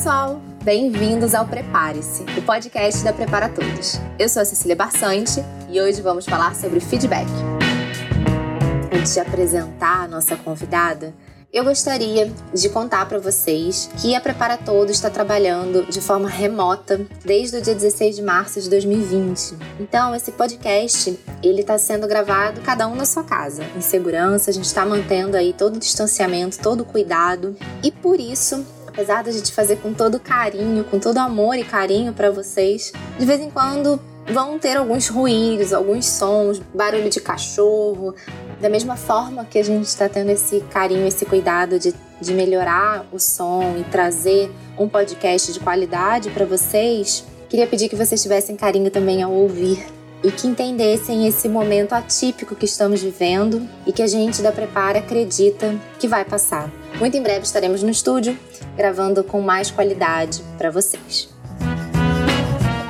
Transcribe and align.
pessoal! 0.00 0.40
Bem-vindos 0.64 1.34
ao 1.34 1.46
Prepare-se, 1.46 2.22
o 2.38 2.40
podcast 2.40 3.04
da 3.04 3.12
Prepara 3.12 3.50
Todos. 3.50 4.00
Eu 4.18 4.30
sou 4.30 4.40
a 4.40 4.46
Cecília 4.46 4.74
Barsante 4.74 5.44
e 5.68 5.78
hoje 5.78 6.00
vamos 6.00 6.24
falar 6.24 6.56
sobre 6.56 6.80
feedback. 6.80 7.28
Antes 8.90 9.12
de 9.12 9.20
apresentar 9.20 10.04
a 10.04 10.08
nossa 10.08 10.36
convidada, 10.36 11.12
eu 11.52 11.64
gostaria 11.64 12.32
de 12.54 12.68
contar 12.70 13.06
para 13.10 13.18
vocês 13.18 13.90
que 14.00 14.14
a 14.14 14.22
Prepara 14.22 14.56
Todos 14.56 14.92
está 14.92 15.10
trabalhando 15.10 15.84
de 15.84 16.00
forma 16.00 16.30
remota 16.30 16.98
desde 17.22 17.58
o 17.58 17.60
dia 17.60 17.74
16 17.74 18.16
de 18.16 18.22
março 18.22 18.58
de 18.58 18.70
2020. 18.70 19.58
Então, 19.78 20.14
esse 20.14 20.32
podcast 20.32 21.20
ele 21.42 21.60
está 21.60 21.76
sendo 21.76 22.08
gravado 22.08 22.62
cada 22.62 22.88
um 22.88 22.94
na 22.94 23.04
sua 23.04 23.22
casa, 23.22 23.64
em 23.76 23.82
segurança. 23.82 24.48
A 24.48 24.54
gente 24.54 24.64
está 24.64 24.86
mantendo 24.86 25.36
aí 25.36 25.52
todo 25.52 25.76
o 25.76 25.78
distanciamento, 25.78 26.58
todo 26.58 26.80
o 26.80 26.86
cuidado 26.86 27.54
e 27.82 27.90
por 27.90 28.18
isso 28.18 28.64
apesar 28.90 29.22
da 29.22 29.30
gente 29.30 29.52
fazer 29.52 29.76
com 29.76 29.94
todo 29.94 30.18
carinho, 30.18 30.84
com 30.84 30.98
todo 30.98 31.18
amor 31.18 31.56
e 31.56 31.64
carinho 31.64 32.12
para 32.12 32.30
vocês, 32.30 32.92
de 33.18 33.24
vez 33.24 33.40
em 33.40 33.48
quando 33.48 34.00
vão 34.32 34.58
ter 34.58 34.76
alguns 34.76 35.08
ruídos, 35.08 35.72
alguns 35.72 36.06
sons, 36.06 36.60
barulho 36.74 37.08
de 37.08 37.20
cachorro, 37.20 38.14
da 38.60 38.68
mesma 38.68 38.96
forma 38.96 39.44
que 39.44 39.58
a 39.58 39.64
gente 39.64 39.86
está 39.86 40.08
tendo 40.08 40.30
esse 40.30 40.60
carinho, 40.70 41.06
esse 41.06 41.24
cuidado 41.24 41.78
de, 41.78 41.94
de 42.20 42.34
melhorar 42.34 43.06
o 43.12 43.18
som 43.18 43.76
e 43.78 43.84
trazer 43.84 44.50
um 44.78 44.88
podcast 44.88 45.52
de 45.52 45.60
qualidade 45.60 46.30
para 46.30 46.44
vocês, 46.44 47.24
queria 47.48 47.66
pedir 47.66 47.88
que 47.88 47.96
vocês 47.96 48.20
tivessem 48.20 48.56
carinho 48.56 48.90
também 48.90 49.22
ao 49.22 49.32
ouvir 49.32 49.84
e 50.22 50.30
que 50.30 50.46
entendessem 50.46 51.26
esse 51.26 51.48
momento 51.48 51.94
atípico 51.94 52.54
que 52.54 52.66
estamos 52.66 53.02
vivendo 53.02 53.66
e 53.86 53.92
que 53.92 54.02
a 54.02 54.06
gente 54.06 54.42
da 54.42 54.52
Prepara 54.52 54.98
acredita 54.98 55.74
que 55.98 56.06
vai 56.06 56.24
passar. 56.24 56.70
Muito 57.00 57.16
em 57.16 57.22
breve 57.22 57.46
estaremos 57.46 57.82
no 57.82 57.88
estúdio 57.88 58.38
gravando 58.76 59.24
com 59.24 59.40
mais 59.40 59.70
qualidade 59.70 60.44
para 60.58 60.70
vocês. 60.70 61.30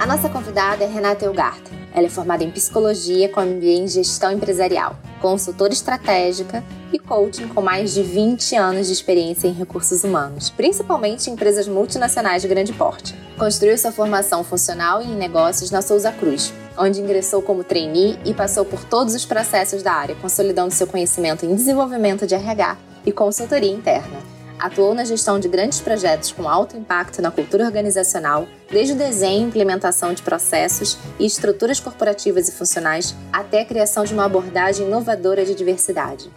A 0.01 0.05
nossa 0.05 0.29
convidada 0.29 0.83
é 0.83 0.87
Renata 0.89 1.25
Elgarten. 1.25 1.79
Ela 1.95 2.07
é 2.07 2.11
formada 2.11 2.43
em 2.43 2.51
psicologia 2.51 3.29
com 3.29 3.41
MBA 3.41 3.67
em 3.67 3.89
gestão 3.89 4.33
empresarial 4.33 4.99
consultora 5.21 5.73
estratégica 5.73 6.65
e 6.93 6.99
coaching 6.99 7.47
com 7.49 7.61
mais 7.61 7.93
de 7.93 8.03
20 8.03 8.57
anos 8.57 8.87
de 8.89 8.93
experiência 8.93 9.47
em 9.47 9.53
recursos 9.53 10.03
humanos, 10.03 10.51
principalmente 10.51 11.29
em 11.29 11.35
empresas 11.35 11.69
multinacionais 11.69 12.43
de 12.43 12.49
grande 12.49 12.73
porte. 12.73 13.15
Construiu 13.39 13.79
sua 13.79 13.93
formação 13.93 14.43
funcional 14.43 15.01
e 15.01 15.05
em 15.05 15.15
negócios 15.15 15.71
na 15.71 15.83
Souza 15.83 16.11
Cruz, 16.11 16.53
onde 16.77 17.01
ingressou 17.01 17.43
como 17.43 17.63
trainee 17.63 18.19
e 18.25 18.35
passou 18.35 18.65
por 18.65 18.83
todos 18.85 19.15
os 19.15 19.25
processos 19.25 19.83
da 19.83 19.93
área, 19.93 20.17
consolidando 20.17 20.75
seu 20.75 20.87
conhecimento 20.87 21.47
em 21.47 21.55
desenvolvimento 21.55 22.27
de 22.27 22.35
RH 22.35 22.90
e 23.05 23.13
consultoria 23.13 23.71
interna. 23.71 24.19
Atuou 24.61 24.95
na 24.95 25.05
gestão 25.05 25.41
de 25.41 25.49
grandes 25.49 25.81
projetos 25.81 26.33
com 26.33 26.47
alto 26.47 26.77
impacto 26.77 27.23
na 27.23 27.31
cultura 27.31 27.65
organizacional, 27.65 28.47
desde 28.71 28.93
o 28.93 28.97
desenho 28.97 29.45
e 29.45 29.49
implementação 29.49 30.13
de 30.13 30.23
processos 30.23 30.99
e 31.19 31.25
estruturas 31.25 31.81
corporativas 31.81 32.47
e 32.47 32.53
funcionais 32.53 33.15
até 33.33 33.63
a 33.63 33.65
criação 33.65 34.05
de 34.05 34.13
uma 34.13 34.27
abordagem 34.27 34.87
inovadora 34.87 35.47
de 35.47 35.55
diversidade. 35.55 36.31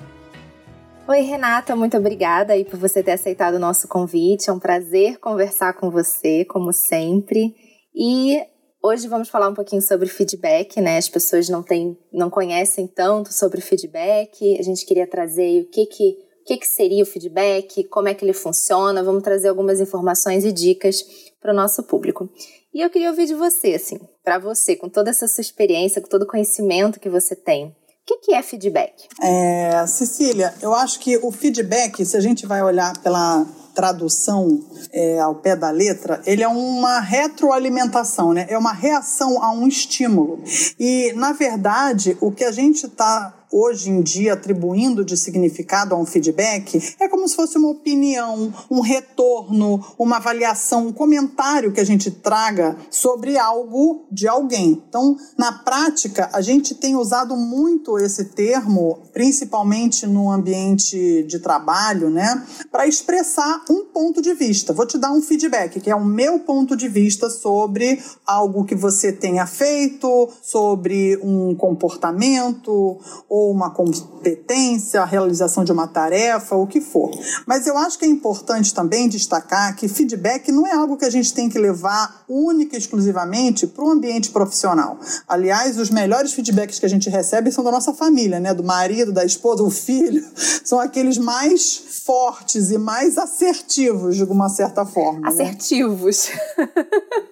Oi, 1.05 1.19
Renata, 1.19 1.75
muito 1.75 1.97
obrigada 1.97 2.53
aí 2.53 2.63
por 2.63 2.79
você 2.79 3.03
ter 3.03 3.11
aceitado 3.11 3.55
o 3.55 3.59
nosso 3.59 3.89
convite. 3.89 4.49
É 4.49 4.53
um 4.53 4.59
prazer 4.59 5.19
conversar 5.19 5.73
com 5.73 5.91
você, 5.91 6.45
como 6.45 6.71
sempre. 6.71 7.53
E 7.93 8.41
hoje 8.81 9.09
vamos 9.09 9.27
falar 9.27 9.49
um 9.49 9.53
pouquinho 9.53 9.81
sobre 9.81 10.07
feedback, 10.07 10.79
né? 10.79 10.97
As 10.97 11.09
pessoas 11.09 11.49
não, 11.49 11.61
têm, 11.61 11.97
não 12.09 12.29
conhecem 12.29 12.87
tanto 12.87 13.33
sobre 13.33 13.59
feedback. 13.59 14.57
A 14.57 14.63
gente 14.63 14.85
queria 14.85 15.05
trazer 15.05 15.63
o 15.63 15.69
que, 15.69 15.85
que 15.87 16.17
o 16.43 16.45
que, 16.45 16.57
que 16.57 16.67
seria 16.67 17.01
o 17.01 17.05
feedback, 17.05 17.85
como 17.85 18.09
é 18.09 18.13
que 18.13 18.25
ele 18.25 18.33
funciona, 18.33 19.01
vamos 19.01 19.23
trazer 19.23 19.47
algumas 19.47 19.79
informações 19.79 20.43
e 20.43 20.51
dicas 20.51 21.01
para 21.39 21.53
o 21.53 21.55
nosso 21.55 21.83
público. 21.83 22.29
E 22.73 22.81
eu 22.81 22.89
queria 22.89 23.09
ouvir 23.09 23.25
de 23.27 23.33
você, 23.33 23.75
assim, 23.75 23.97
para 24.21 24.37
você, 24.37 24.75
com 24.75 24.89
toda 24.89 25.09
essa 25.09 25.25
sua 25.25 25.41
experiência, 25.41 26.01
com 26.01 26.09
todo 26.09 26.23
o 26.23 26.27
conhecimento 26.27 26.99
que 26.99 27.09
você 27.09 27.33
tem. 27.33 27.67
O 27.67 28.19
que, 28.19 28.33
é 28.33 28.43
feedback? 28.43 29.07
É, 29.21 29.87
Cecília, 29.87 30.53
eu 30.61 30.73
acho 30.73 30.99
que 30.99 31.17
o 31.19 31.31
feedback, 31.31 32.03
se 32.03 32.17
a 32.17 32.19
gente 32.19 32.45
vai 32.45 32.61
olhar 32.61 33.01
pela 33.01 33.47
tradução 33.73 34.61
é, 34.91 35.19
ao 35.19 35.35
pé 35.35 35.55
da 35.55 35.69
letra, 35.71 36.21
ele 36.25 36.43
é 36.43 36.47
uma 36.47 36.99
retroalimentação, 36.99 38.33
né? 38.33 38.45
é 38.49 38.57
uma 38.57 38.73
reação 38.73 39.43
a 39.43 39.51
um 39.51 39.67
estímulo. 39.67 40.39
E, 40.79 41.13
na 41.13 41.33
verdade, 41.33 42.17
o 42.21 42.31
que 42.31 42.43
a 42.43 42.51
gente 42.51 42.85
está 42.85 43.33
hoje 43.53 43.91
em 43.91 44.01
dia 44.01 44.33
atribuindo 44.33 45.05
de 45.05 45.15
significado 45.15 45.93
a 45.93 45.97
um 45.97 46.05
feedback 46.05 46.95
é 46.99 47.07
como 47.07 47.27
se 47.27 47.35
fosse 47.35 47.55
uma 47.57 47.69
opinião, 47.69 48.51
um 48.69 48.81
retorno, 48.81 49.79
uma 49.97 50.17
avaliação, 50.17 50.87
um 50.87 50.91
comentário 50.91 51.71
que 51.71 51.79
a 51.79 51.85
gente 51.85 52.09
traga 52.09 52.75
sobre 52.89 53.37
algo 53.37 54.05
de 54.11 54.27
alguém. 54.27 54.83
Então, 54.89 55.15
na 55.37 55.51
prática, 55.51 56.29
a 56.33 56.41
gente 56.41 56.73
tem 56.73 56.95
usado 56.95 57.37
muito 57.37 57.99
esse 57.99 58.25
termo, 58.25 59.03
principalmente 59.13 60.07
no 60.07 60.31
ambiente 60.31 61.23
de 61.23 61.37
trabalho, 61.37 62.09
né, 62.09 62.43
para 62.71 62.87
expressar 62.87 63.62
um 63.69 63.85
ponto 63.85 64.21
de 64.21 64.33
vista. 64.33 64.73
Vou 64.73 64.85
te 64.85 64.97
dar 64.97 65.11
um 65.11 65.21
feedback, 65.21 65.79
que 65.79 65.89
é 65.89 65.95
o 65.95 66.03
meu 66.03 66.39
ponto 66.39 66.75
de 66.75 66.87
vista 66.87 67.29
sobre 67.29 68.01
algo 68.25 68.65
que 68.65 68.75
você 68.75 69.11
tenha 69.11 69.45
feito, 69.45 70.29
sobre 70.41 71.17
um 71.23 71.55
comportamento 71.55 72.99
ou 73.29 73.51
uma 73.51 73.71
competência, 73.71 75.01
a 75.01 75.05
realização 75.05 75.63
de 75.63 75.71
uma 75.71 75.87
tarefa, 75.87 76.55
o 76.55 76.67
que 76.67 76.81
for. 76.81 77.11
Mas 77.45 77.67
eu 77.67 77.77
acho 77.77 77.97
que 77.97 78.05
é 78.05 78.07
importante 78.07 78.73
também 78.73 79.07
destacar 79.07 79.75
que 79.75 79.87
feedback 79.87 80.51
não 80.51 80.65
é 80.65 80.73
algo 80.73 80.97
que 80.97 81.05
a 81.05 81.09
gente 81.09 81.33
tem 81.33 81.49
que 81.49 81.59
levar 81.59 82.23
única 82.27 82.75
e 82.75 82.79
exclusivamente 82.79 83.67
para 83.67 83.83
o 83.83 83.89
ambiente 83.89 84.31
profissional. 84.31 84.99
Aliás, 85.27 85.77
os 85.77 85.89
melhores 85.89 86.33
feedbacks 86.33 86.79
que 86.79 86.85
a 86.85 86.89
gente 86.89 87.09
recebe 87.09 87.51
são 87.51 87.63
da 87.63 87.71
nossa 87.71 87.93
família, 87.93 88.39
né? 88.39 88.53
Do 88.53 88.63
marido, 88.63 89.11
da 89.11 89.25
esposa, 89.25 89.63
o 89.63 89.69
filho. 89.69 90.23
São 90.63 90.79
aqueles 90.79 91.17
mais 91.17 91.75
fortes 92.05 92.71
e 92.71 92.77
mais 92.77 93.17
assertivos, 93.53 94.17
de 94.17 94.23
uma 94.23 94.49
certa 94.49 94.85
forma. 94.85 95.21
Né? 95.21 95.27
Assertivos. 95.27 96.29
Né? 96.57 96.67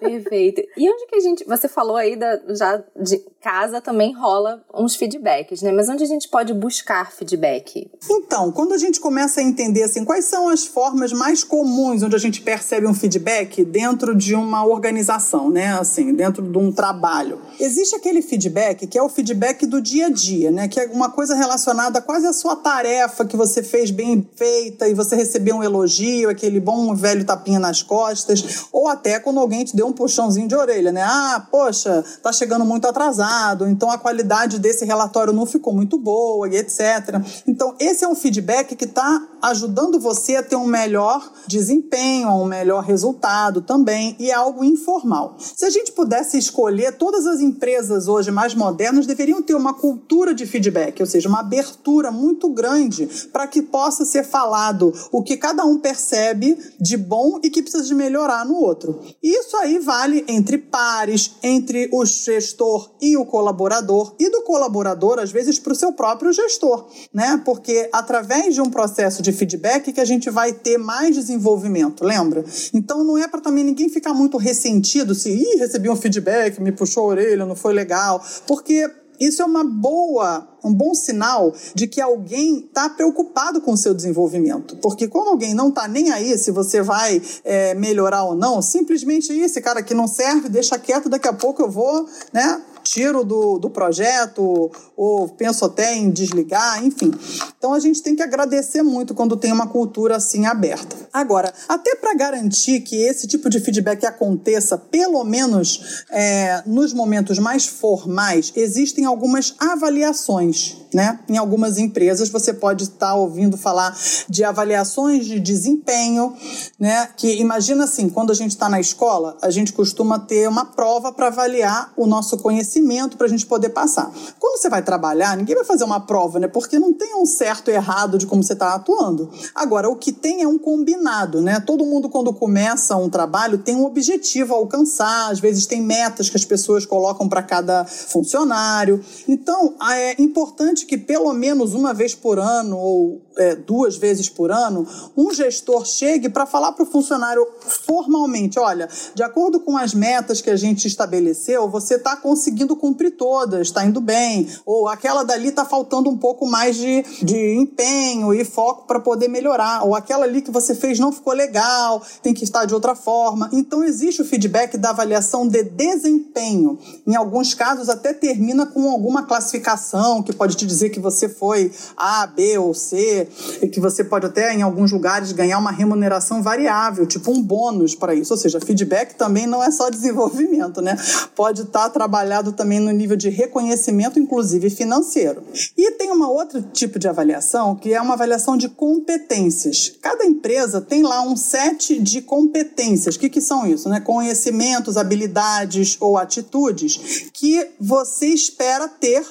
Perfeito. 0.00 0.62
E 0.76 0.88
onde 0.88 1.06
que 1.06 1.16
a 1.16 1.20
gente. 1.20 1.44
Você 1.44 1.68
falou 1.68 1.96
aí 1.96 2.16
da, 2.16 2.40
já 2.54 2.82
de 2.96 3.24
casa 3.42 3.80
também 3.80 4.14
rola 4.14 4.62
uns 4.72 4.94
feedbacks, 4.94 5.62
né? 5.62 5.72
Mas 5.72 5.88
onde 5.88 6.04
a 6.04 6.06
gente 6.06 6.28
pode 6.28 6.54
buscar 6.54 7.10
feedback? 7.12 7.90
Então, 8.08 8.52
quando 8.52 8.72
a 8.72 8.78
gente 8.78 9.00
começa 9.00 9.40
a 9.40 9.42
entender 9.42 9.82
assim, 9.82 10.04
quais 10.04 10.26
são 10.26 10.48
as 10.48 10.64
formas 10.64 11.12
mais 11.12 11.42
comuns 11.42 12.02
onde 12.02 12.14
a 12.14 12.18
gente 12.18 12.40
percebe 12.40 12.86
um 12.86 12.94
feedback 12.94 13.64
dentro 13.64 14.14
de 14.14 14.34
uma 14.34 14.64
organização, 14.64 15.50
né? 15.50 15.78
Assim, 15.78 16.14
dentro 16.14 16.42
de 16.42 16.56
um 16.56 16.70
trabalho. 16.70 17.40
Existe 17.58 17.96
aquele 17.96 18.22
feedback 18.22 18.86
que 18.86 18.96
é 18.96 19.02
o 19.02 19.08
feedback 19.08 19.66
do 19.66 19.80
dia 19.80 20.06
a 20.06 20.10
dia, 20.10 20.50
né? 20.50 20.68
Que 20.68 20.80
é 20.80 20.86
uma 20.86 21.10
coisa 21.10 21.34
relacionada 21.34 22.00
quase 22.00 22.26
à 22.26 22.32
sua 22.32 22.54
tarefa 22.54 23.24
que 23.24 23.36
você 23.36 23.62
fez 23.62 23.90
bem 23.90 24.28
feita 24.36 24.88
e 24.88 24.94
você 24.94 25.16
recebeu 25.16 25.56
um 25.56 25.62
elogio, 25.62 26.30
aquele 26.30 26.60
bom 26.60 26.94
velho 26.94 27.24
tapinha 27.24 27.58
nas 27.58 27.82
costas, 27.82 28.66
ou 28.70 28.86
até 28.86 29.18
quando 29.18 29.40
alguém 29.40 29.64
te 29.64 29.74
deu 29.74 29.86
um 29.86 29.92
puxãozinho 29.92 30.46
de 30.46 30.54
orelha, 30.54 30.92
né? 30.92 31.02
Ah, 31.02 31.46
poxa, 31.50 32.04
tá 32.22 32.32
chegando 32.32 32.64
muito 32.64 32.86
atrasado, 32.86 33.31
então 33.68 33.90
a 33.90 33.98
qualidade 33.98 34.58
desse 34.58 34.84
relatório 34.84 35.32
não 35.32 35.46
ficou 35.46 35.72
muito 35.72 35.98
boa 35.98 36.48
e 36.48 36.56
etc. 36.56 37.20
Então, 37.46 37.74
esse 37.78 38.04
é 38.04 38.08
um 38.08 38.14
feedback 38.14 38.74
que 38.76 38.84
está 38.84 39.26
ajudando 39.40 39.98
você 39.98 40.36
a 40.36 40.42
ter 40.42 40.56
um 40.56 40.66
melhor 40.66 41.32
desempenho, 41.46 42.28
um 42.28 42.44
melhor 42.44 42.84
resultado 42.84 43.60
também, 43.60 44.16
e 44.18 44.30
é 44.30 44.34
algo 44.34 44.64
informal. 44.64 45.36
Se 45.38 45.64
a 45.64 45.70
gente 45.70 45.92
pudesse 45.92 46.38
escolher, 46.38 46.92
todas 46.92 47.26
as 47.26 47.40
empresas 47.40 48.06
hoje 48.06 48.30
mais 48.30 48.54
modernas 48.54 49.06
deveriam 49.06 49.42
ter 49.42 49.54
uma 49.54 49.74
cultura 49.74 50.34
de 50.34 50.46
feedback, 50.46 51.00
ou 51.00 51.06
seja, 51.06 51.28
uma 51.28 51.40
abertura 51.40 52.10
muito 52.10 52.48
grande 52.50 53.08
para 53.32 53.46
que 53.46 53.62
possa 53.62 54.04
ser 54.04 54.24
falado 54.24 54.92
o 55.10 55.22
que 55.22 55.36
cada 55.36 55.64
um 55.64 55.78
percebe 55.78 56.56
de 56.80 56.96
bom 56.96 57.40
e 57.42 57.50
que 57.50 57.62
precisa 57.62 57.84
de 57.84 57.94
melhorar 57.94 58.44
no 58.44 58.54
outro. 58.54 59.00
Isso 59.22 59.56
aí 59.56 59.78
vale 59.78 60.24
entre 60.28 60.58
pares, 60.58 61.32
entre 61.42 61.88
o 61.92 62.04
gestor 62.04 62.90
e 63.00 63.16
o 63.16 63.21
colaborador, 63.26 64.14
e 64.18 64.30
do 64.30 64.42
colaborador, 64.42 65.18
às 65.18 65.30
vezes, 65.30 65.58
para 65.58 65.72
o 65.72 65.76
seu 65.76 65.92
próprio 65.92 66.32
gestor, 66.32 66.86
né? 67.12 67.40
Porque 67.44 67.88
através 67.92 68.54
de 68.54 68.60
um 68.60 68.70
processo 68.70 69.22
de 69.22 69.32
feedback 69.32 69.92
que 69.92 70.00
a 70.00 70.04
gente 70.04 70.30
vai 70.30 70.52
ter 70.52 70.78
mais 70.78 71.14
desenvolvimento, 71.14 72.04
lembra? 72.04 72.44
Então 72.72 73.04
não 73.04 73.18
é 73.18 73.28
para 73.28 73.40
também 73.40 73.64
ninguém 73.64 73.88
ficar 73.88 74.14
muito 74.14 74.36
ressentido 74.36 75.14
se 75.14 75.30
Ih, 75.30 75.58
recebi 75.58 75.88
um 75.88 75.96
feedback, 75.96 76.60
me 76.60 76.72
puxou 76.72 77.04
a 77.04 77.06
orelha, 77.06 77.46
não 77.46 77.56
foi 77.56 77.72
legal, 77.72 78.22
porque 78.46 78.88
isso 79.22 79.40
é 79.40 79.44
uma 79.44 79.62
boa, 79.62 80.48
um 80.64 80.74
bom 80.74 80.94
sinal 80.94 81.54
de 81.76 81.86
que 81.86 82.00
alguém 82.00 82.66
está 82.66 82.88
preocupado 82.88 83.60
com 83.60 83.72
o 83.72 83.76
seu 83.76 83.94
desenvolvimento. 83.94 84.76
Porque 84.78 85.06
quando 85.06 85.28
alguém 85.28 85.54
não 85.54 85.68
está 85.68 85.86
nem 85.86 86.10
aí 86.10 86.36
se 86.36 86.50
você 86.50 86.82
vai 86.82 87.22
é, 87.44 87.72
melhorar 87.74 88.24
ou 88.24 88.34
não, 88.34 88.60
simplesmente 88.60 89.32
esse 89.32 89.60
cara 89.60 89.78
aqui 89.78 89.94
não 89.94 90.08
serve, 90.08 90.48
deixa 90.48 90.76
quieto, 90.76 91.08
daqui 91.08 91.28
a 91.28 91.32
pouco 91.32 91.62
eu 91.62 91.70
vou, 91.70 92.04
né? 92.32 92.60
Tiro 92.82 93.24
do, 93.24 93.58
do 93.58 93.70
projeto 93.70 94.70
ou 94.96 95.28
penso 95.28 95.64
até 95.64 95.94
em 95.94 96.10
desligar, 96.10 96.84
enfim. 96.84 97.12
Então 97.56 97.72
a 97.72 97.80
gente 97.80 98.02
tem 98.02 98.14
que 98.14 98.22
agradecer 98.22 98.82
muito 98.82 99.14
quando 99.14 99.36
tem 99.36 99.52
uma 99.52 99.66
cultura 99.66 100.16
assim 100.16 100.46
aberta. 100.46 100.96
Agora, 101.12 101.52
até 101.68 101.94
para 101.94 102.14
garantir 102.14 102.80
que 102.80 102.96
esse 102.96 103.26
tipo 103.26 103.48
de 103.48 103.60
feedback 103.60 104.04
aconteça, 104.04 104.76
pelo 104.76 105.24
menos 105.24 106.04
é, 106.10 106.62
nos 106.66 106.92
momentos 106.92 107.38
mais 107.38 107.66
formais, 107.66 108.52
existem 108.54 109.04
algumas 109.04 109.54
avaliações. 109.58 110.81
Né? 110.92 111.20
Em 111.28 111.38
algumas 111.38 111.78
empresas 111.78 112.28
você 112.28 112.52
pode 112.52 112.84
estar 112.84 113.14
ouvindo 113.14 113.56
falar 113.56 113.96
de 114.28 114.44
avaliações 114.44 115.24
de 115.24 115.40
desempenho, 115.40 116.34
né? 116.78 117.08
Que 117.16 117.40
imagina 117.40 117.84
assim, 117.84 118.10
quando 118.10 118.30
a 118.30 118.34
gente 118.34 118.50
está 118.50 118.68
na 118.68 118.78
escola, 118.78 119.36
a 119.40 119.50
gente 119.50 119.72
costuma 119.72 120.18
ter 120.18 120.48
uma 120.48 120.66
prova 120.66 121.10
para 121.10 121.28
avaliar 121.28 121.92
o 121.96 122.06
nosso 122.06 122.36
conhecimento 122.38 123.16
para 123.16 123.26
a 123.26 123.30
gente 123.30 123.46
poder 123.46 123.70
passar. 123.70 124.12
Quando 124.38 124.60
você 124.60 124.68
vai 124.68 124.82
trabalhar, 124.82 125.36
ninguém 125.36 125.54
vai 125.54 125.64
fazer 125.64 125.84
uma 125.84 126.00
prova, 126.00 126.38
né? 126.38 126.48
Porque 126.48 126.78
não 126.78 126.92
tem 126.92 127.14
um 127.16 127.24
certo 127.24 127.70
e 127.70 127.74
errado 127.74 128.18
de 128.18 128.26
como 128.26 128.42
você 128.42 128.52
está 128.52 128.74
atuando. 128.74 129.30
Agora, 129.54 129.88
o 129.88 129.96
que 129.96 130.12
tem 130.12 130.42
é 130.42 130.48
um 130.48 130.58
combinado, 130.58 131.40
né? 131.40 131.60
Todo 131.60 131.84
mundo 131.84 132.08
quando 132.08 132.32
começa 132.32 132.96
um 132.96 133.08
trabalho 133.08 133.58
tem 133.58 133.76
um 133.76 133.84
objetivo 133.84 134.54
a 134.54 134.56
alcançar, 134.58 135.30
às 135.30 135.40
vezes 135.40 135.66
tem 135.66 135.80
metas 135.80 136.28
que 136.28 136.36
as 136.36 136.44
pessoas 136.44 136.84
colocam 136.84 137.28
para 137.28 137.42
cada 137.42 137.84
funcionário. 137.84 139.02
Então, 139.26 139.74
é 139.90 140.20
importante 140.20 140.81
que 140.82 140.98
pelo 140.98 141.32
menos 141.32 141.74
uma 141.74 141.92
vez 141.94 142.14
por 142.14 142.38
ano 142.38 142.78
ou 142.78 143.22
é, 143.36 143.56
duas 143.56 143.96
vezes 143.96 144.28
por 144.28 144.50
ano, 144.50 144.86
um 145.16 145.32
gestor 145.32 145.84
chegue 145.84 146.28
para 146.28 146.46
falar 146.46 146.72
para 146.72 146.82
o 146.82 146.86
funcionário 146.86 147.46
formalmente: 147.60 148.58
olha, 148.58 148.88
de 149.14 149.22
acordo 149.22 149.60
com 149.60 149.76
as 149.76 149.94
metas 149.94 150.40
que 150.40 150.50
a 150.50 150.56
gente 150.56 150.86
estabeleceu, 150.86 151.68
você 151.68 151.94
está 151.94 152.16
conseguindo 152.16 152.76
cumprir 152.76 153.12
todas, 153.12 153.68
está 153.68 153.84
indo 153.84 154.00
bem, 154.00 154.48
ou 154.66 154.88
aquela 154.88 155.22
dali 155.22 155.48
está 155.48 155.64
faltando 155.64 156.10
um 156.10 156.16
pouco 156.16 156.46
mais 156.46 156.76
de, 156.76 157.02
de 157.22 157.54
empenho 157.54 158.34
e 158.34 158.44
foco 158.44 158.86
para 158.86 159.00
poder 159.00 159.28
melhorar, 159.28 159.84
ou 159.84 159.94
aquela 159.94 160.24
ali 160.24 160.42
que 160.42 160.50
você 160.50 160.74
fez 160.74 160.98
não 160.98 161.12
ficou 161.12 161.32
legal, 161.32 162.02
tem 162.22 162.34
que 162.34 162.44
estar 162.44 162.64
de 162.64 162.74
outra 162.74 162.94
forma. 162.94 163.48
Então, 163.52 163.84
existe 163.84 164.22
o 164.22 164.24
feedback 164.24 164.76
da 164.76 164.90
avaliação 164.90 165.46
de 165.46 165.62
desempenho. 165.62 166.78
Em 167.06 167.14
alguns 167.14 167.54
casos, 167.54 167.88
até 167.88 168.12
termina 168.12 168.66
com 168.66 168.90
alguma 168.90 169.24
classificação 169.24 170.22
que 170.22 170.32
pode 170.32 170.56
te 170.56 170.66
dizer 170.72 170.90
que 170.90 171.00
você 171.00 171.28
foi 171.28 171.70
A, 171.96 172.26
B 172.26 172.58
ou 172.58 172.74
C 172.74 173.28
e 173.60 173.68
que 173.68 173.80
você 173.80 174.02
pode 174.02 174.26
até, 174.26 174.52
em 174.54 174.62
alguns 174.62 174.90
lugares, 174.90 175.32
ganhar 175.32 175.58
uma 175.58 175.70
remuneração 175.70 176.42
variável, 176.42 177.06
tipo 177.06 177.30
um 177.30 177.42
bônus 177.42 177.94
para 177.94 178.14
isso. 178.14 178.32
Ou 178.32 178.38
seja, 178.38 178.60
feedback 178.60 179.14
também 179.14 179.46
não 179.46 179.62
é 179.62 179.70
só 179.70 179.88
desenvolvimento, 179.90 180.80
né? 180.80 180.96
Pode 181.34 181.62
estar 181.62 181.84
tá 181.84 181.90
trabalhado 181.90 182.52
também 182.52 182.80
no 182.80 182.90
nível 182.90 183.16
de 183.16 183.28
reconhecimento, 183.28 184.18
inclusive 184.18 184.70
financeiro. 184.70 185.42
E 185.76 185.92
tem 185.92 186.10
uma 186.10 186.30
outro 186.30 186.62
tipo 186.62 186.98
de 186.98 187.08
avaliação, 187.08 187.76
que 187.76 187.92
é 187.92 188.00
uma 188.00 188.14
avaliação 188.14 188.56
de 188.56 188.68
competências. 188.68 189.92
Cada 190.00 190.24
empresa 190.24 190.80
tem 190.80 191.02
lá 191.02 191.22
um 191.22 191.36
set 191.36 192.00
de 192.00 192.22
competências. 192.22 193.16
O 193.16 193.18
que, 193.18 193.28
que 193.28 193.40
são 193.40 193.66
isso? 193.66 193.88
Né? 193.88 194.00
Conhecimentos, 194.00 194.96
habilidades 194.96 195.96
ou 196.00 196.16
atitudes 196.16 197.30
que 197.32 197.68
você 197.78 198.26
espera 198.26 198.88
ter 198.88 199.24